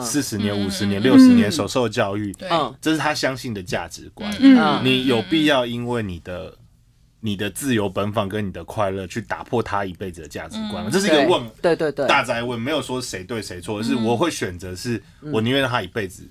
[0.01, 4.33] 四十年、五十年、六十年，所受教育，嗯，这是他相信的价值观。
[4.41, 6.53] 嗯，你有必要因为你的
[7.21, 10.91] 你的自由奔放跟你的快乐去打破他一辈子的价值观吗？
[10.93, 11.77] 这是一个问，对。
[11.77, 15.03] 对对，大哉问，没有说谁对谁错，是我会选择，是
[15.33, 16.29] 我宁愿让他一辈子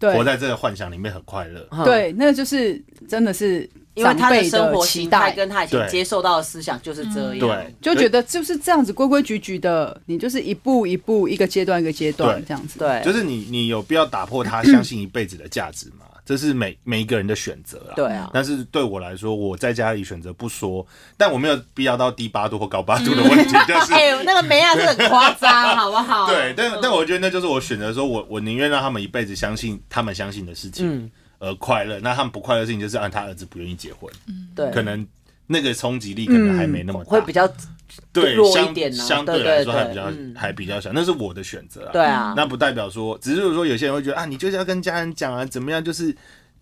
[0.00, 1.68] 活在这个幻想里面很快乐。
[1.84, 3.68] 对，那就是真的是。
[4.00, 16.06] 因为他的生活期待跟他以前接受到的思想就是这样，对，就觉得就是这样子规规矩矩的，你就是一步一步，一个阶段一个阶段这样子，对，就是你你有必要打破他相信一辈子的价值吗？
[16.22, 18.30] 这是每每一个人的选择啊，对啊。
[18.32, 20.86] 但是对我来说，我在家里选择不说，
[21.16, 26.28] 但我没有必要到低八度或高八度的问题， 就是哎，那个梅亚，是很夸张，好不好？
[26.28, 31.10] 对，但但我觉得那就是我选择说，我我宁愿让他们一辈子相信他们相信的事情。
[31.40, 34.12] 而快乐，那他们不快乐的事情就是让他儿子不愿意结婚，
[34.54, 35.04] 对，可能
[35.46, 37.50] 那个冲击力可能还没那么大，会比较
[38.12, 46.14] 对弱一点，相对来说还比较还比较小，那是我的选择啊，对啊，那不代表说，只是说有些人会觉得啊，你就是要跟家人讲啊，怎么样，就是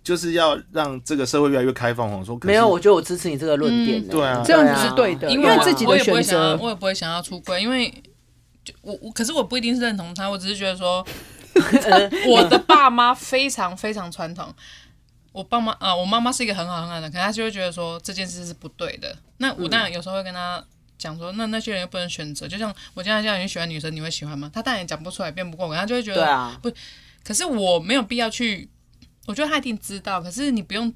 [0.04, 2.08] 就是要让这个社会越来越开放。
[2.12, 7.92] 我说没有，我觉得我支持你这个论点，对啊，这样子是对的，因为自己的选择，我也不会想要出轨，因为
[8.80, 11.04] 我我可是我不一定是认同他，我只是觉得说。
[12.28, 14.54] 我的爸妈非常非常传统，
[15.32, 19.16] 我爸妈啊，我妈妈是一个很好很好的人，可她就会觉得说这件事是不对的。
[19.38, 20.62] 那我当然有时候会跟他
[20.98, 24.50] 讲说，那那些人又不能选择，就像我现在这样，你喜欢女生，你会喜欢吗？
[24.52, 26.72] 他当然也讲不出来，辩不过我，他就会觉得，对啊，不，
[27.22, 28.68] 可是我没有必要去，
[29.26, 30.92] 我觉得他一定知道，可是你不用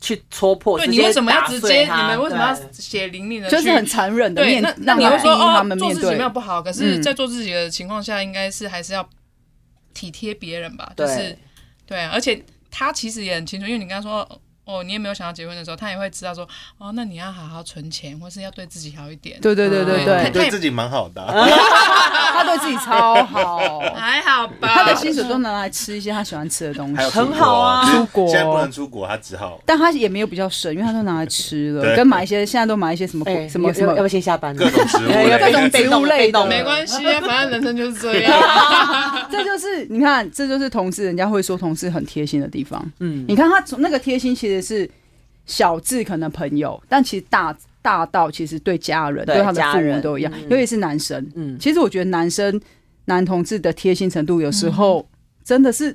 [0.00, 1.82] 去戳破，对，你为什么要直接？
[1.82, 3.48] 你们为什么要血淋淋的？
[3.48, 9.08] 就是很残忍的面，那那你会说哦，做自己没有不好，可是在做自己的情况下，应该是还是要。
[9.94, 11.38] 体贴别人吧，就是
[11.86, 14.40] 对，而且他其实也很清楚，因为你刚刚说。
[14.64, 16.48] 哦，你也没有想要结婚的时候，他也会知道说，
[16.78, 19.38] 哦，那你要好好存钱，或是要对自己好一点。
[19.40, 24.68] 对对对对对，对自己蛮好的， 他对自己超好，还好吧？
[24.74, 27.84] 他的薪水都拿来吃一些他喜欢吃的东西，很好啊。
[27.90, 34.54] 出国现在不能出国，他只好，但他也没有比较省，因为他都拿来吃了，跟买一些现在都买一些什么什么什么，要不先下班？
[34.56, 38.32] 各种植物，各种植物类的，没关系， 反正人生就是这样。
[39.30, 42.82] 这就是你看，这就是同事，人家会说同事很贴心的地方。
[43.00, 44.90] 嗯，你看他从那个贴心其实是。
[45.46, 51.22] 小至可能朋友，但其实大大到其实对家人，对他的父母都一样，尤其是男生。
[51.34, 52.58] 嗯，其实我觉得男生
[53.04, 55.06] 男同志的贴心程度，有时候
[55.44, 55.94] 真的是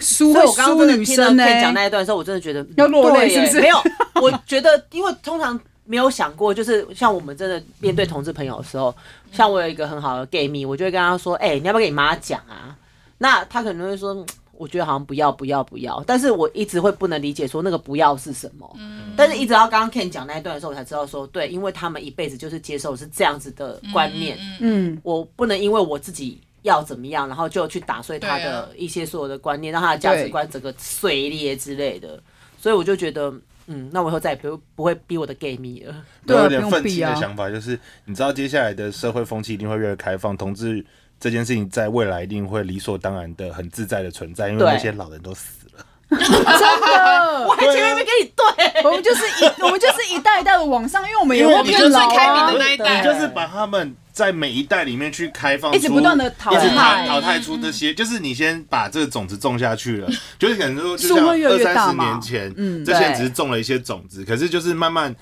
[0.00, 1.46] 输会输女生呢。
[1.62, 3.60] 讲那一段的时候，我真的觉得要落泪，是不是？
[3.62, 3.76] 没有，
[4.20, 8.94] 我觉得因为通常没有想过，就是像我们真的面对同志朋友的时候，
[9.32, 12.76] 像我有一个很好的 gay 蜜，我就会跟他说：“哎，你要不要跟你妈讲啊？”
[13.16, 14.26] 那他可能会说。
[14.60, 18.70] 我觉得好像不要不要不要，但是我一直会不能理解说那个不要是什么。
[18.78, 24.36] 嗯，但是一直到刚刚 Ken 讲那一段的时候，我才知道说，对，因为他们一辈子就是接受是这样子的观念。
[24.60, 32.22] 嗯，我不能因为我自己要怎么样，然后就去打碎他的一些所有的观念，让他的价值观整个碎裂之类的。
[32.58, 33.32] 所以我就觉得，
[33.66, 35.94] 嗯，那我以后再也不不会逼我的 gay 蜜了。
[36.26, 40.84] 对，有点愤青的想法就是，你知道接下来的社会风气一定会越来越开放，同志。
[41.20, 45.84] 这件事情在未来一定会理所当然的很自在的存在，因为那些老人都死了。
[46.10, 57.06] 真的，我还前面没跟你对，我们就是一我们就是一代一代的往上，因为我们有我们就是最开明的那一代，你就是把他们在每一代里面去开放，一直不断的淘汰。
[57.06, 65.14] 淘汰出这些，就是你先把这个种子种下去了，就是可能说就像二三十年前，嗯，这些人只是种了一些种子，可是就是慢慢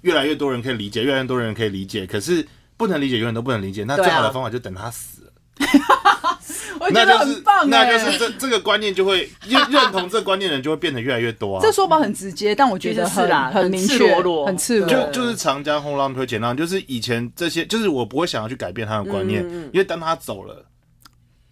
[0.00, 2.44] 越来越多人可以理解，越来越多人可以理解，可是
[2.76, 5.23] 不能理解永远都不能理解，那最好的方法就等他死。
[6.80, 11.60] 我觉得很棒，那就是这这个观念就会 认认同这个观念的人就会变得越来越多啊。
[11.62, 14.88] 这说法很直接，但我觉得很很明确，很赤裸。
[14.88, 19.42] 就就是长江后浪推前浪，就是以前这些，就是我不会想要去改变他的观念，
[19.72, 20.66] 因为当他走了，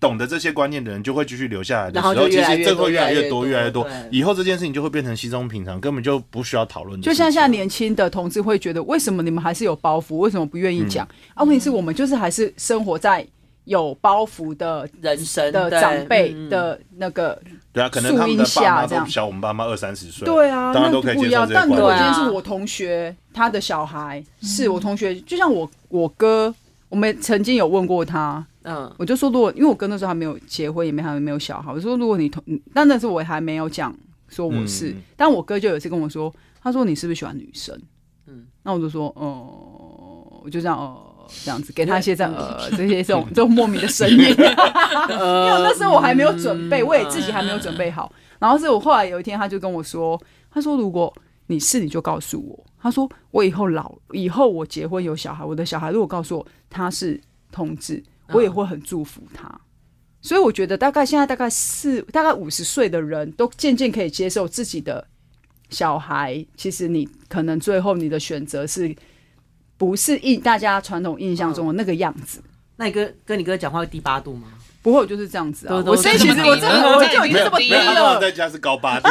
[0.01, 3.87] 懂得这些观念的人就会继续留下来的时候，其实这会越来越多，越来越多。
[4.11, 7.01] 以后这件事情就会变成稀松平常，根本就不需要讨论。
[7.01, 10.17] 就像现在年轻的同志会觉得，为什么你们还是有包袱？
[10.17, 11.07] 为什么不愿意讲？
[11.35, 13.27] 啊，问题是我们就是还是生活在。
[13.65, 17.41] 有包袱的人生的长辈的那个，
[17.73, 21.69] 对啊，可能他们的爸妈都小我们爸妈二三十岁，对啊，当然都可以接受这些观念。
[21.69, 26.53] 但如果今天是我同学，他的小孩是我同学，就像我我哥，
[26.89, 32.43] 我们曾经有问过他，嗯，我就说如果因为我哥那时候还没有结婚，也没还没有小孩，我说如果你同，
[32.75, 33.95] 但那时候我还没有讲
[34.29, 37.81] 说我是，但我哥就有一次跟我说，他说你是不是喜欢女生？
[38.27, 41.11] 嗯，那我就说，哦，我就这样，哦。
[41.45, 48.13] 这样子给他一些这样 呃这些这种这种莫名的声音， 因为那时候我还没有准备，我也自己还没有准备好。
[48.39, 50.21] 然后是我后来有一天，他就跟我说，
[50.51, 51.15] 他说如果
[51.47, 52.67] 你是，你就告诉我。
[52.81, 57.21] 他说我以后老以后我结婚有小孩，我的小孩如果告诉我他是
[57.53, 59.61] 同志，我也会很祝福他。
[60.21, 65.07] 所以我觉得大概现在大概四大概五十岁的人都渐渐可以接受自己的
[65.71, 66.45] 小孩。
[66.57, 68.93] 其实你可能最后你的选择是
[69.83, 72.41] 不是印大家传统印象中的那个样子？
[72.77, 74.47] 那你跟跟你哥讲话会低八度吗？
[74.83, 75.83] 不会，我就是这样子啊。
[75.87, 78.19] 我所以其实我真的我就已经这么低了。
[78.21, 79.09] 在家是高八 度。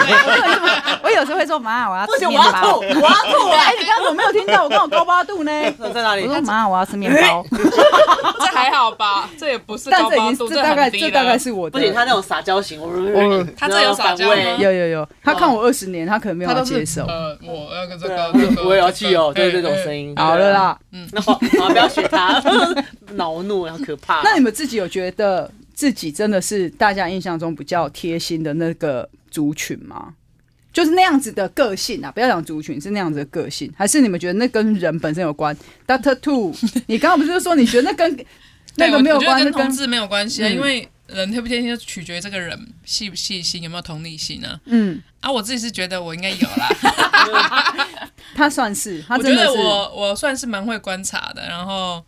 [1.03, 2.77] 我有时候会说妈，我要吃面包。
[2.77, 3.49] 我要吐，我要吐。
[3.51, 4.63] 哎，你刚刚怎么没有听到？
[4.63, 5.51] 我刚好高八度呢。
[5.93, 6.27] 在哪里？
[6.27, 7.45] 我说妈，我要吃面包。
[7.51, 9.29] 这还好吧？
[9.39, 11.79] 这也不是高八度，这大概这大概是我的。
[11.79, 15.07] 不仅他那种撒娇型，我他这有撒娇有有有。
[15.23, 17.05] 他看我二十年，他可能没有接受。
[17.05, 20.13] 呃，我要跟这个，我也要去哦，就是这种声音。
[20.17, 22.41] 好了啦，嗯，那好，不要学他，
[23.13, 24.21] 恼怒，好可怕。
[24.23, 25.49] 那你们自己有觉得？
[25.73, 30.13] 自己真的是大家印象中比较贴心的那个族群吗？
[30.73, 35.53] 就是那样子的个性啊，不要讲族群，是那样子的个性，还是你们觉得那跟人本身有关
[35.85, 36.55] ？Doctor Two，
[36.87, 38.25] 你刚刚不是说你觉得那跟
[38.77, 40.47] 那个没有关，跟同志没有关系啊？
[40.47, 44.61] 因为人贴不贴心就取决于这个人细不细心，有没有同理心呢？
[44.63, 48.09] 嗯，啊，我自己是觉得我应该有啦。
[48.33, 52.01] 他算是，他我觉得我我算是蛮会观察的，然后。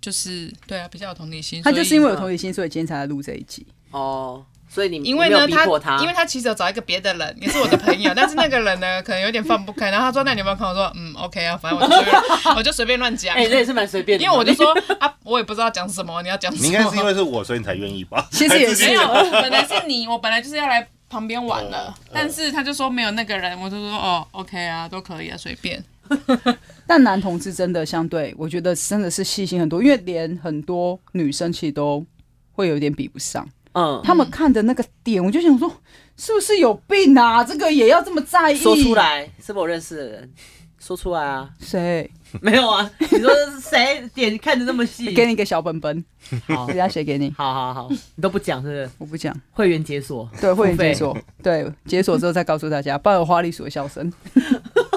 [0.00, 1.62] 就是对啊，比较有同理心。
[1.62, 3.66] 他就是因为有同理心，所以今天才来录这一集。
[3.90, 5.64] 哦，所以你因为呢，他
[6.00, 9.90] 因为他其实有找一个别的人，也是我的朋友， 但是那个人呢，可能有点放不开。
[9.90, 14.24] 然后他说：“那你有没有看？”我说：“嗯，OK 啊，反正我就随便，我就随便乱讲。”哎，这也是蛮随便的。
[14.24, 16.62] 因为我就说啊，我也不知道讲什么，你要讲什么？
[16.62, 18.26] 你应该是因为是我，所以你才愿意吧？
[18.30, 25.82] 其实也是，没有，本来是你，我本来就是要来旁边玩的，但是他就说没有那个人，我就说哦，OK 啊，都可以啊，随便。
[26.86, 32.04] 但男同志真的相对，我觉得真的是细心很多，因为连很多女生其实都
[32.52, 33.48] 会有点比不上。
[33.72, 35.70] 嗯，他们看的那个点，我就想说，
[36.16, 37.44] 是不是有病啊？
[37.44, 38.56] 这个也要这么在意？
[38.56, 40.32] 说出来，是不是我认识的人？
[40.80, 41.50] 说出来啊！
[41.60, 42.10] 谁？
[42.40, 42.90] 没有啊？
[42.98, 43.30] 你说
[43.60, 45.12] 谁点看的那么细？
[45.14, 46.02] 给你一个小本本，
[46.48, 47.30] 好，人家写给你。
[47.36, 48.90] 好好好，你都不讲是不是？
[48.96, 49.38] 我不讲。
[49.50, 54.10] 会员解锁，对，会员解锁，对，解锁之后再告诉大家，不然有花栗鼠的笑声。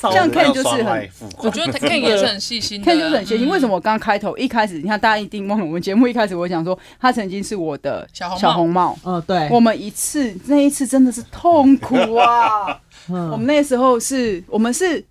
[0.00, 3.48] 这样 Ken 就是很，我觉得 Ken 也是很细心，Ken 就是很细心。
[3.48, 8.96] 为什么我刚开头一开始，你看大家一定忘了我们节目一开始我讲说，他曾经是我的小红帽。
[9.04, 9.48] 嗯，对。
[9.50, 12.80] 我们一次那一次真的是痛苦啊！
[13.08, 15.04] 我们那时候是我们是，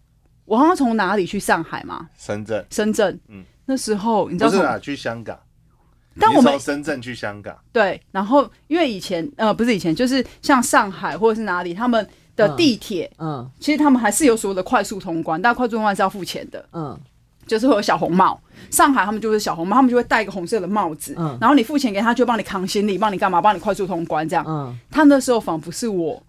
[0.45, 2.07] 我好像从哪里去上海嘛？
[2.17, 2.65] 深圳。
[2.69, 3.19] 深圳。
[3.27, 3.43] 嗯。
[3.65, 4.79] 那时候你知道是哪？
[4.79, 5.37] 去香港。
[6.19, 7.55] 但我们从深圳去香港。
[7.73, 12.07] 对，然后因为以前呃不是以前，就是像上海或者是哪里他们。
[12.37, 16.97] 的地铁，嗯，其实他们还是有所谓的快速通关，但快速通关是要付钱的，嗯，
[17.45, 18.39] 就是会有小红帽。
[18.69, 24.45] 上海他们就是小红帽，他们就会戴一个红色的帽子，嗯，然后你付钱给他，就帮你扛行李，帮你干嘛，帮你快速通关这样。
[24.47, 26.21] 嗯，他那时候仿佛是我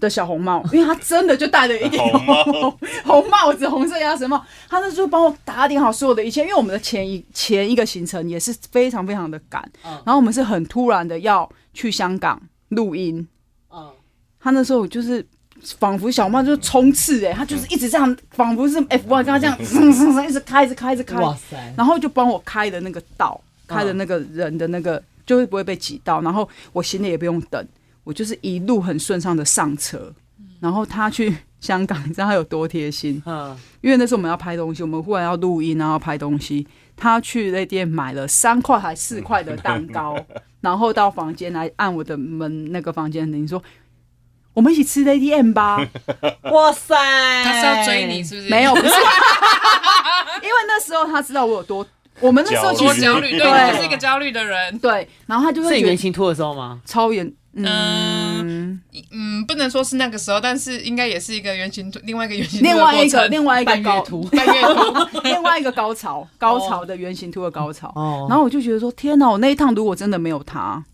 [0.00, 13.28] 的小红帽， 因为他真的就戴了一顶红帽，红帽子，红色鸭舌帽，他那时候帮我打点好所有的一切，因为我们的前一前一个行程也是非常非常的赶，然后我们是很突然的要去香港录音，嗯。
[14.44, 15.24] 他那时候就是
[15.78, 21.56] 仿佛小帽就是冲刺哎，他就是一直这样，仿佛是 F1 刚刚这样，一直开，一直开，一直开，哇塞！
[21.78, 26.20] 然后就帮我开的那个道，开的那个人的那个，就会不会被挤到。
[26.20, 27.66] 然后我行李也不用等，
[28.04, 30.12] 我就是一路很顺畅的上车。
[30.60, 33.22] 然后他去香港，你知道他有多贴心？
[33.24, 40.14] 嗯，因为那时候我们要拍东西，我们忽然要录音，然后拍东西，他去那店买了三块还四块的蛋糕，
[40.60, 43.62] 然后到房间来按我的门，那个房间你说。
[44.54, 45.78] 我们一起吃 Lady M 吧！
[46.50, 46.94] 哇塞，
[47.44, 48.48] 他是要追你是不是？
[48.48, 48.86] 没有，不是，
[50.42, 51.84] 因为那时候他知道我有多，
[52.20, 55.08] 我们那时候其实焦虑，对，他是一个焦虑的人，对。
[55.26, 56.80] 然后他就会是原型图的时候吗？
[56.84, 58.80] 超严，嗯
[59.10, 67.90] 嗯，不能说是那个时候，但是应该也是一个原型图，另外一个原型，另外一个另外一个高图， 半月图，另外一个高潮，高潮的原型图的高潮。
[67.96, 70.84] 哦，然后我就觉得说，天哪，我那一趟如果真的没有他。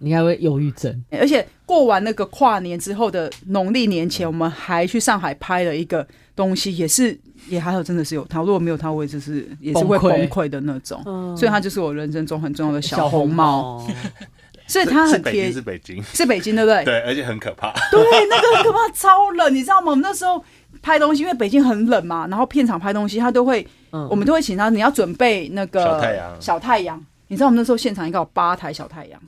[0.00, 7.16] 你还会忧郁症，而且过完那个跨年之后的农历年前，我们还去上海拍了一个东西，也是
[7.48, 8.40] 也还好，真的是有他。
[8.40, 11.02] 如果没有他，我也就是也是会崩溃的那种。
[11.36, 13.86] 所以他就是我人生中很重要的小红帽。
[14.66, 16.84] 所以他很贴，是北京，是北京，对不对？
[16.86, 17.72] 对，而且很可怕。
[17.90, 19.90] 对，那个很可怕，超冷，你知道吗？
[19.90, 20.40] 我们那时候
[20.80, 27.04] 拍东西，因为北京很冷嘛，然后片场拍东西，他都会，我们都会请他，你要准备那个小太阳，小太阳。
[27.26, 29.20] 你知道我们那时候现场应该有八台小太阳。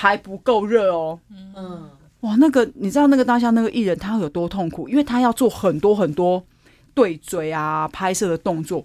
[0.00, 1.18] 还不够热哦，
[1.56, 1.90] 嗯，
[2.20, 4.88] 哇，那个你知道那个当下那个艺人他会有多痛苦？
[4.88, 6.40] 因为他要做很多很多
[6.94, 8.84] 对嘴啊、拍摄的动作，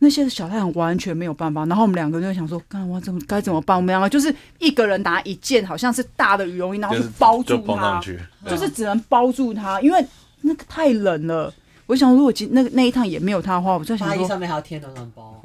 [0.00, 1.64] 那些小太阳完全没有办法。
[1.64, 3.74] 然后我们两个人就想说，干我怎么该怎么办？
[3.74, 8.12] 我们两个就是一个人拿一件好像是大的羽绒衣，然后去包住他，就，
[8.44, 10.04] 就，就是只能包住他，因为
[10.42, 11.50] 那个太冷了。
[11.86, 15.42] 我想如果今那个那一趟也没有他的话，我就想说，上面还要贴暖暖包，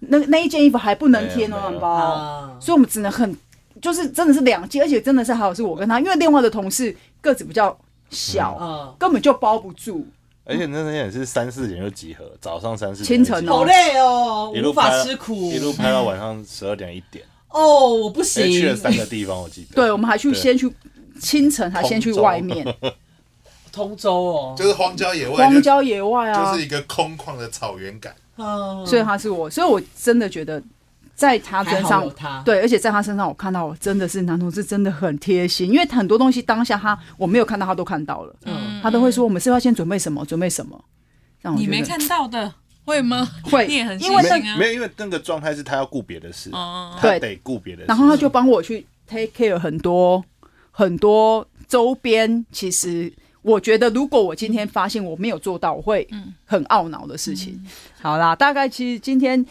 [0.00, 3.34] 那那一件衣服还不能贴暖暖包，所以我们只能很。
[3.80, 7.76] 就是真的是两季，而且真的是还好是我跟他，因为另外的同事个子比较
[8.10, 10.06] 小，嗯、根本就包不住。
[10.44, 17.24] 而且那天也是三四点就集合，早上三四点清晨好累哦，一路无法吃苦，一路拍到晚上十二点一点。
[17.50, 18.50] 哦，我不行。
[18.50, 19.74] 去了三个地方，我记得。
[19.76, 20.72] 对，我们还去先去
[21.20, 22.66] 清晨，还先去外面。
[23.70, 28.12] 通州哦，就是荒郊野外，荒郊野外啊，就是一个空旷的草原感。
[28.36, 30.60] 嗯，所以他是我，所以我真的觉得。
[31.20, 32.10] 在他身上，
[32.46, 40.82] 对，而且在他身上，我看到我真的是男同志，真的很贴心，因为很多东西当下他我没有看到，他都看到了，嗯，他都会说我们是要先准备什么，准备什么，
[41.42, 42.50] 让你没看到的
[42.86, 43.28] 会吗？
[43.42, 50.24] 会，你也很因为那没有，因为那个状态是他要顾别的事，哦，对，得顾别的事，然后他就帮我去 take care 很多
[50.70, 53.12] 很多周边，其实
[53.42, 56.08] 我觉得如果我今天发现我没有做到，我会
[56.46, 57.62] 很懊恼的事情。
[58.00, 59.44] 好啦，大概其实今天。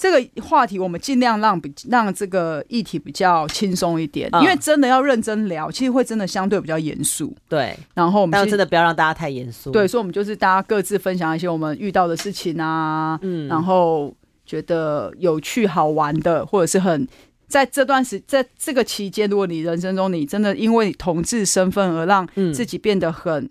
[0.00, 7.36] 这个话题我们尽量让比让这个议题比较轻松一点，嗯、因为真的要认真聊，其实会真的相对比较严肃。
[7.50, 9.70] 对，然后我们但真的不要让大家太严肃。
[9.70, 14.10] 对，所以我们就是大家各自分享一些我们遇到的事情啊，嗯，然后
[14.46, 17.06] 觉得有趣好玩的，或者是很
[17.46, 23.50] 在这段时在这个期间，如果你人生中你真的因为同志身份而让自己变得很、嗯、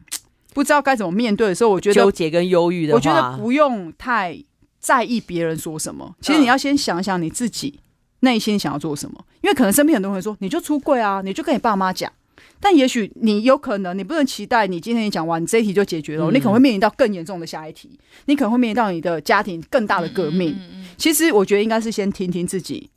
[0.55, 4.43] 不知道该怎么面对的时候，我觉得纠结跟忧郁的，我觉得不用太。
[4.79, 7.79] 在意别人说什么，其实你要先想想你自己
[8.21, 12.11] 内心想要做什么，因为可能身边很多人会说，你就出柜啊，你就跟你爸妈讲，
[12.59, 20.55] 但也许你有可能，你不能期待你今天你讲完，你这一题就解决了，你可能会面临到更严重的下一题，你可能会面临到你的家庭更大的革命。
[20.97, 22.89] 其实我觉得应该是先听听自己，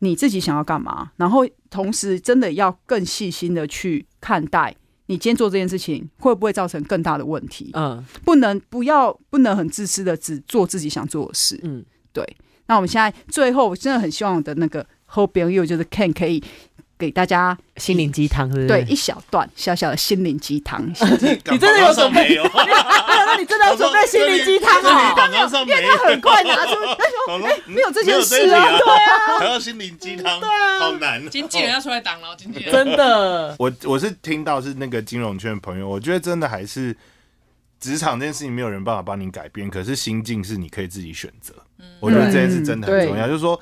[0.00, 4.74] 你自己想要干嘛，然后同时真的要更细心的去看待。
[5.12, 7.70] 你今天做这件事情会不会造成更大的问题？
[7.74, 11.60] 嗯，不能不要不能很自私的只做自己想做的事。
[11.62, 11.84] 嗯，
[12.14, 12.24] 对。
[12.66, 16.42] 那我们现在最后，我真的很希望我的那个后边又就是 Ken 可以。
[17.02, 18.68] 给大家心灵鸡汤，是不是？
[18.68, 20.80] 对，一小段小小的心灵鸡汤。
[21.50, 22.36] 你真的有准备？
[22.36, 25.12] 那你真的有准备心灵鸡汤啊？
[25.32, 33.56] 因为他很快拿出，他说：“哎，没有这件事啊，对啊，还要心灵鸡汤，对啊，好难。”经纪人要出来挡了，经纪人真的。
[33.58, 36.96] 我我是听到是那个金融圈的朋友，我觉得真的还是
[37.80, 41.52] 职场这件事情没有人办法帮你改变，可是心境是你可以自己选择。
[41.98, 43.60] 我觉得这件事真的很重要，就是说，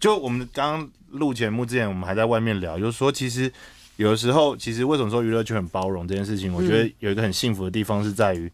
[0.00, 0.90] 就我们刚刚。
[1.14, 3.50] 录节目之前，我们还在外面聊，就是说，其实
[3.96, 6.52] 有的时候，其实为什么说娱乐圈很包容这件事情？
[6.52, 8.50] 我觉得有一个很幸福的地方是在于，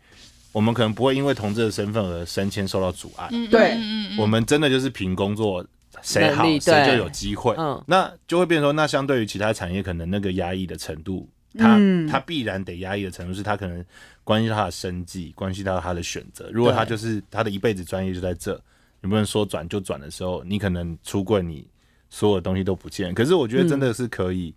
[0.52, 3.28] 我们可能不会因为同志的身份而升迁受到阻碍。
[3.50, 3.76] 对，
[4.18, 5.64] 我们真的就是凭工作，
[6.02, 7.54] 谁好谁就有机会。
[7.56, 11.26] 嗯，那就会变成说，那相对于其他产业，可能那个压抑的程度，
[11.58, 11.80] 他
[12.10, 13.82] 他必然得压抑的程度，是他可能
[14.24, 16.50] 关系到他的生计，关系到他的选择。
[16.52, 18.52] 如果他就是他的一辈子专业就在这，
[19.00, 21.66] 有没有人说转就转的时候，你可能出柜你。
[22.10, 24.52] 所有东西都不见，可是我觉得真的是可以。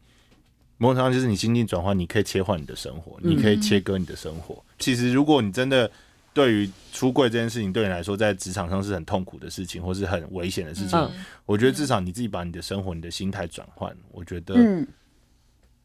[0.79, 4.61] 某种程度上就是你心境转换，你可以切换你的生活，你可以切割你的生活。
[4.79, 5.89] 其实，如果你真的
[6.33, 10.99] 对于出柜这件事情对你来说，在职场上是很痛苦的事情，或是很危险的事情，
[11.45, 14.55] 我觉得至少你自己把你的生活、你的心态转换，我觉得，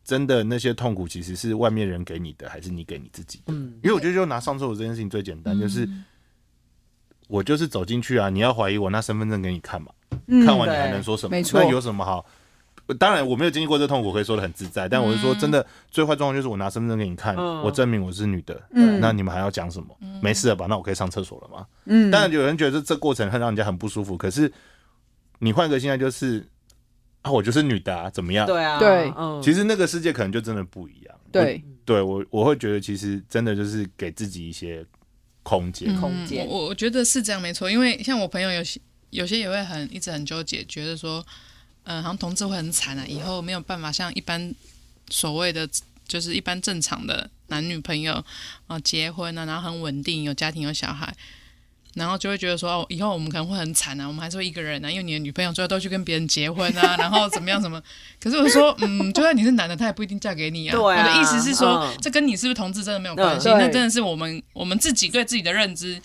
[0.02, 3.52] 真的那些痛苦其实是外面人给你的，还是你给你自己的？
[3.52, 5.88] 因为我觉得就拿上厕所这件事情最简单，就是
[7.28, 9.92] 我就是走进去啊，你要怀疑我，拿身份证给你看嘛。
[10.44, 11.30] 看完你还能说什么？
[11.30, 12.26] 没错，那有什么好？
[12.98, 14.88] 当然我没有经历过这痛苦，可以说的很自在。
[14.88, 18.58] 但我是说，真的最坏状况就是我拿身份证给你看，我证明我是女的。
[18.72, 19.94] 嗯，那你们还要讲什么？
[20.22, 20.66] 没事了吧？
[20.68, 21.66] 那我可以上厕所了吗？
[21.84, 24.16] 嗯，当然有人觉得这过程很让人家很不舒服。
[24.16, 24.50] 可是
[25.38, 26.46] 你换个心态，就是
[27.20, 28.46] 啊，我就是女的啊，怎么样？
[28.46, 29.12] 对啊，对，
[29.42, 31.14] 其实那个世界可能就真的不一样。
[31.30, 34.82] 对，对我我会觉得，其实真的就是给自己一些
[35.48, 36.46] 空间，空间。
[36.46, 37.70] 我我觉得是这样，没错。
[37.70, 38.80] 因为像我朋友有些。
[39.10, 41.24] 有些也会很一直很纠结，觉得说，
[41.84, 44.54] 嗯、呃，好像同志会很惨啊，以后没有办法像一般
[45.08, 45.66] 所谓的
[46.06, 51.10] 就是一般正常的男女朋友啊、呃、结婚啊，然后很稳定，有家庭有小孩，
[51.98, 57.82] 然后就会觉得说，哦，以后我们可能会很惨啊，我们还是会一个人啊，因为你的女朋友最后都去跟别人结婚啊， 然后怎么样怎么？
[58.20, 60.72] 可是我说， 嗯，就算你是男的，他也不一定嫁给你啊。
[60.72, 66.00] 对啊，我的意思是说，嗯、这跟你是不是同志真的没有关系，那真的是我们我们自己对自己的认知。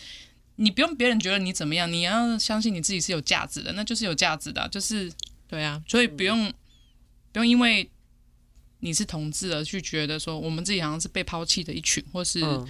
[0.57, 5.11] 你不用别人觉得你怎么样，你要相信你自己是有价值的，那就是有价值的，就是
[5.49, 6.51] 对啊，所以不用
[7.31, 7.89] 不用因为
[8.81, 12.67] 你是同志而去觉得说我们自己好像是被抛弃的一群，或是、嗯、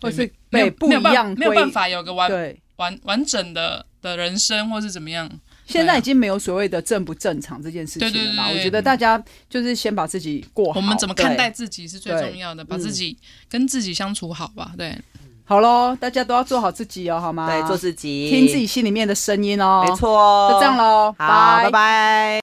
[0.00, 2.30] 或是被不一样，没有办法有个完
[2.76, 5.30] 完完整的的人生，或是怎么样。
[5.66, 8.48] 现在已经没有所谓的正不正常这件事情了嘛？
[8.48, 13.18] 我觉得大家就是先把自己过好，我们怎么看待自己是最重要的，把自己
[13.50, 14.96] 跟自己相处好吧，对。
[15.44, 17.50] 好喽，大家都要做好自己哦，好吗？
[17.50, 19.82] 对，做自己，听自己心里面的声音哦。
[19.86, 22.36] 没错，就这样喽，好，拜拜。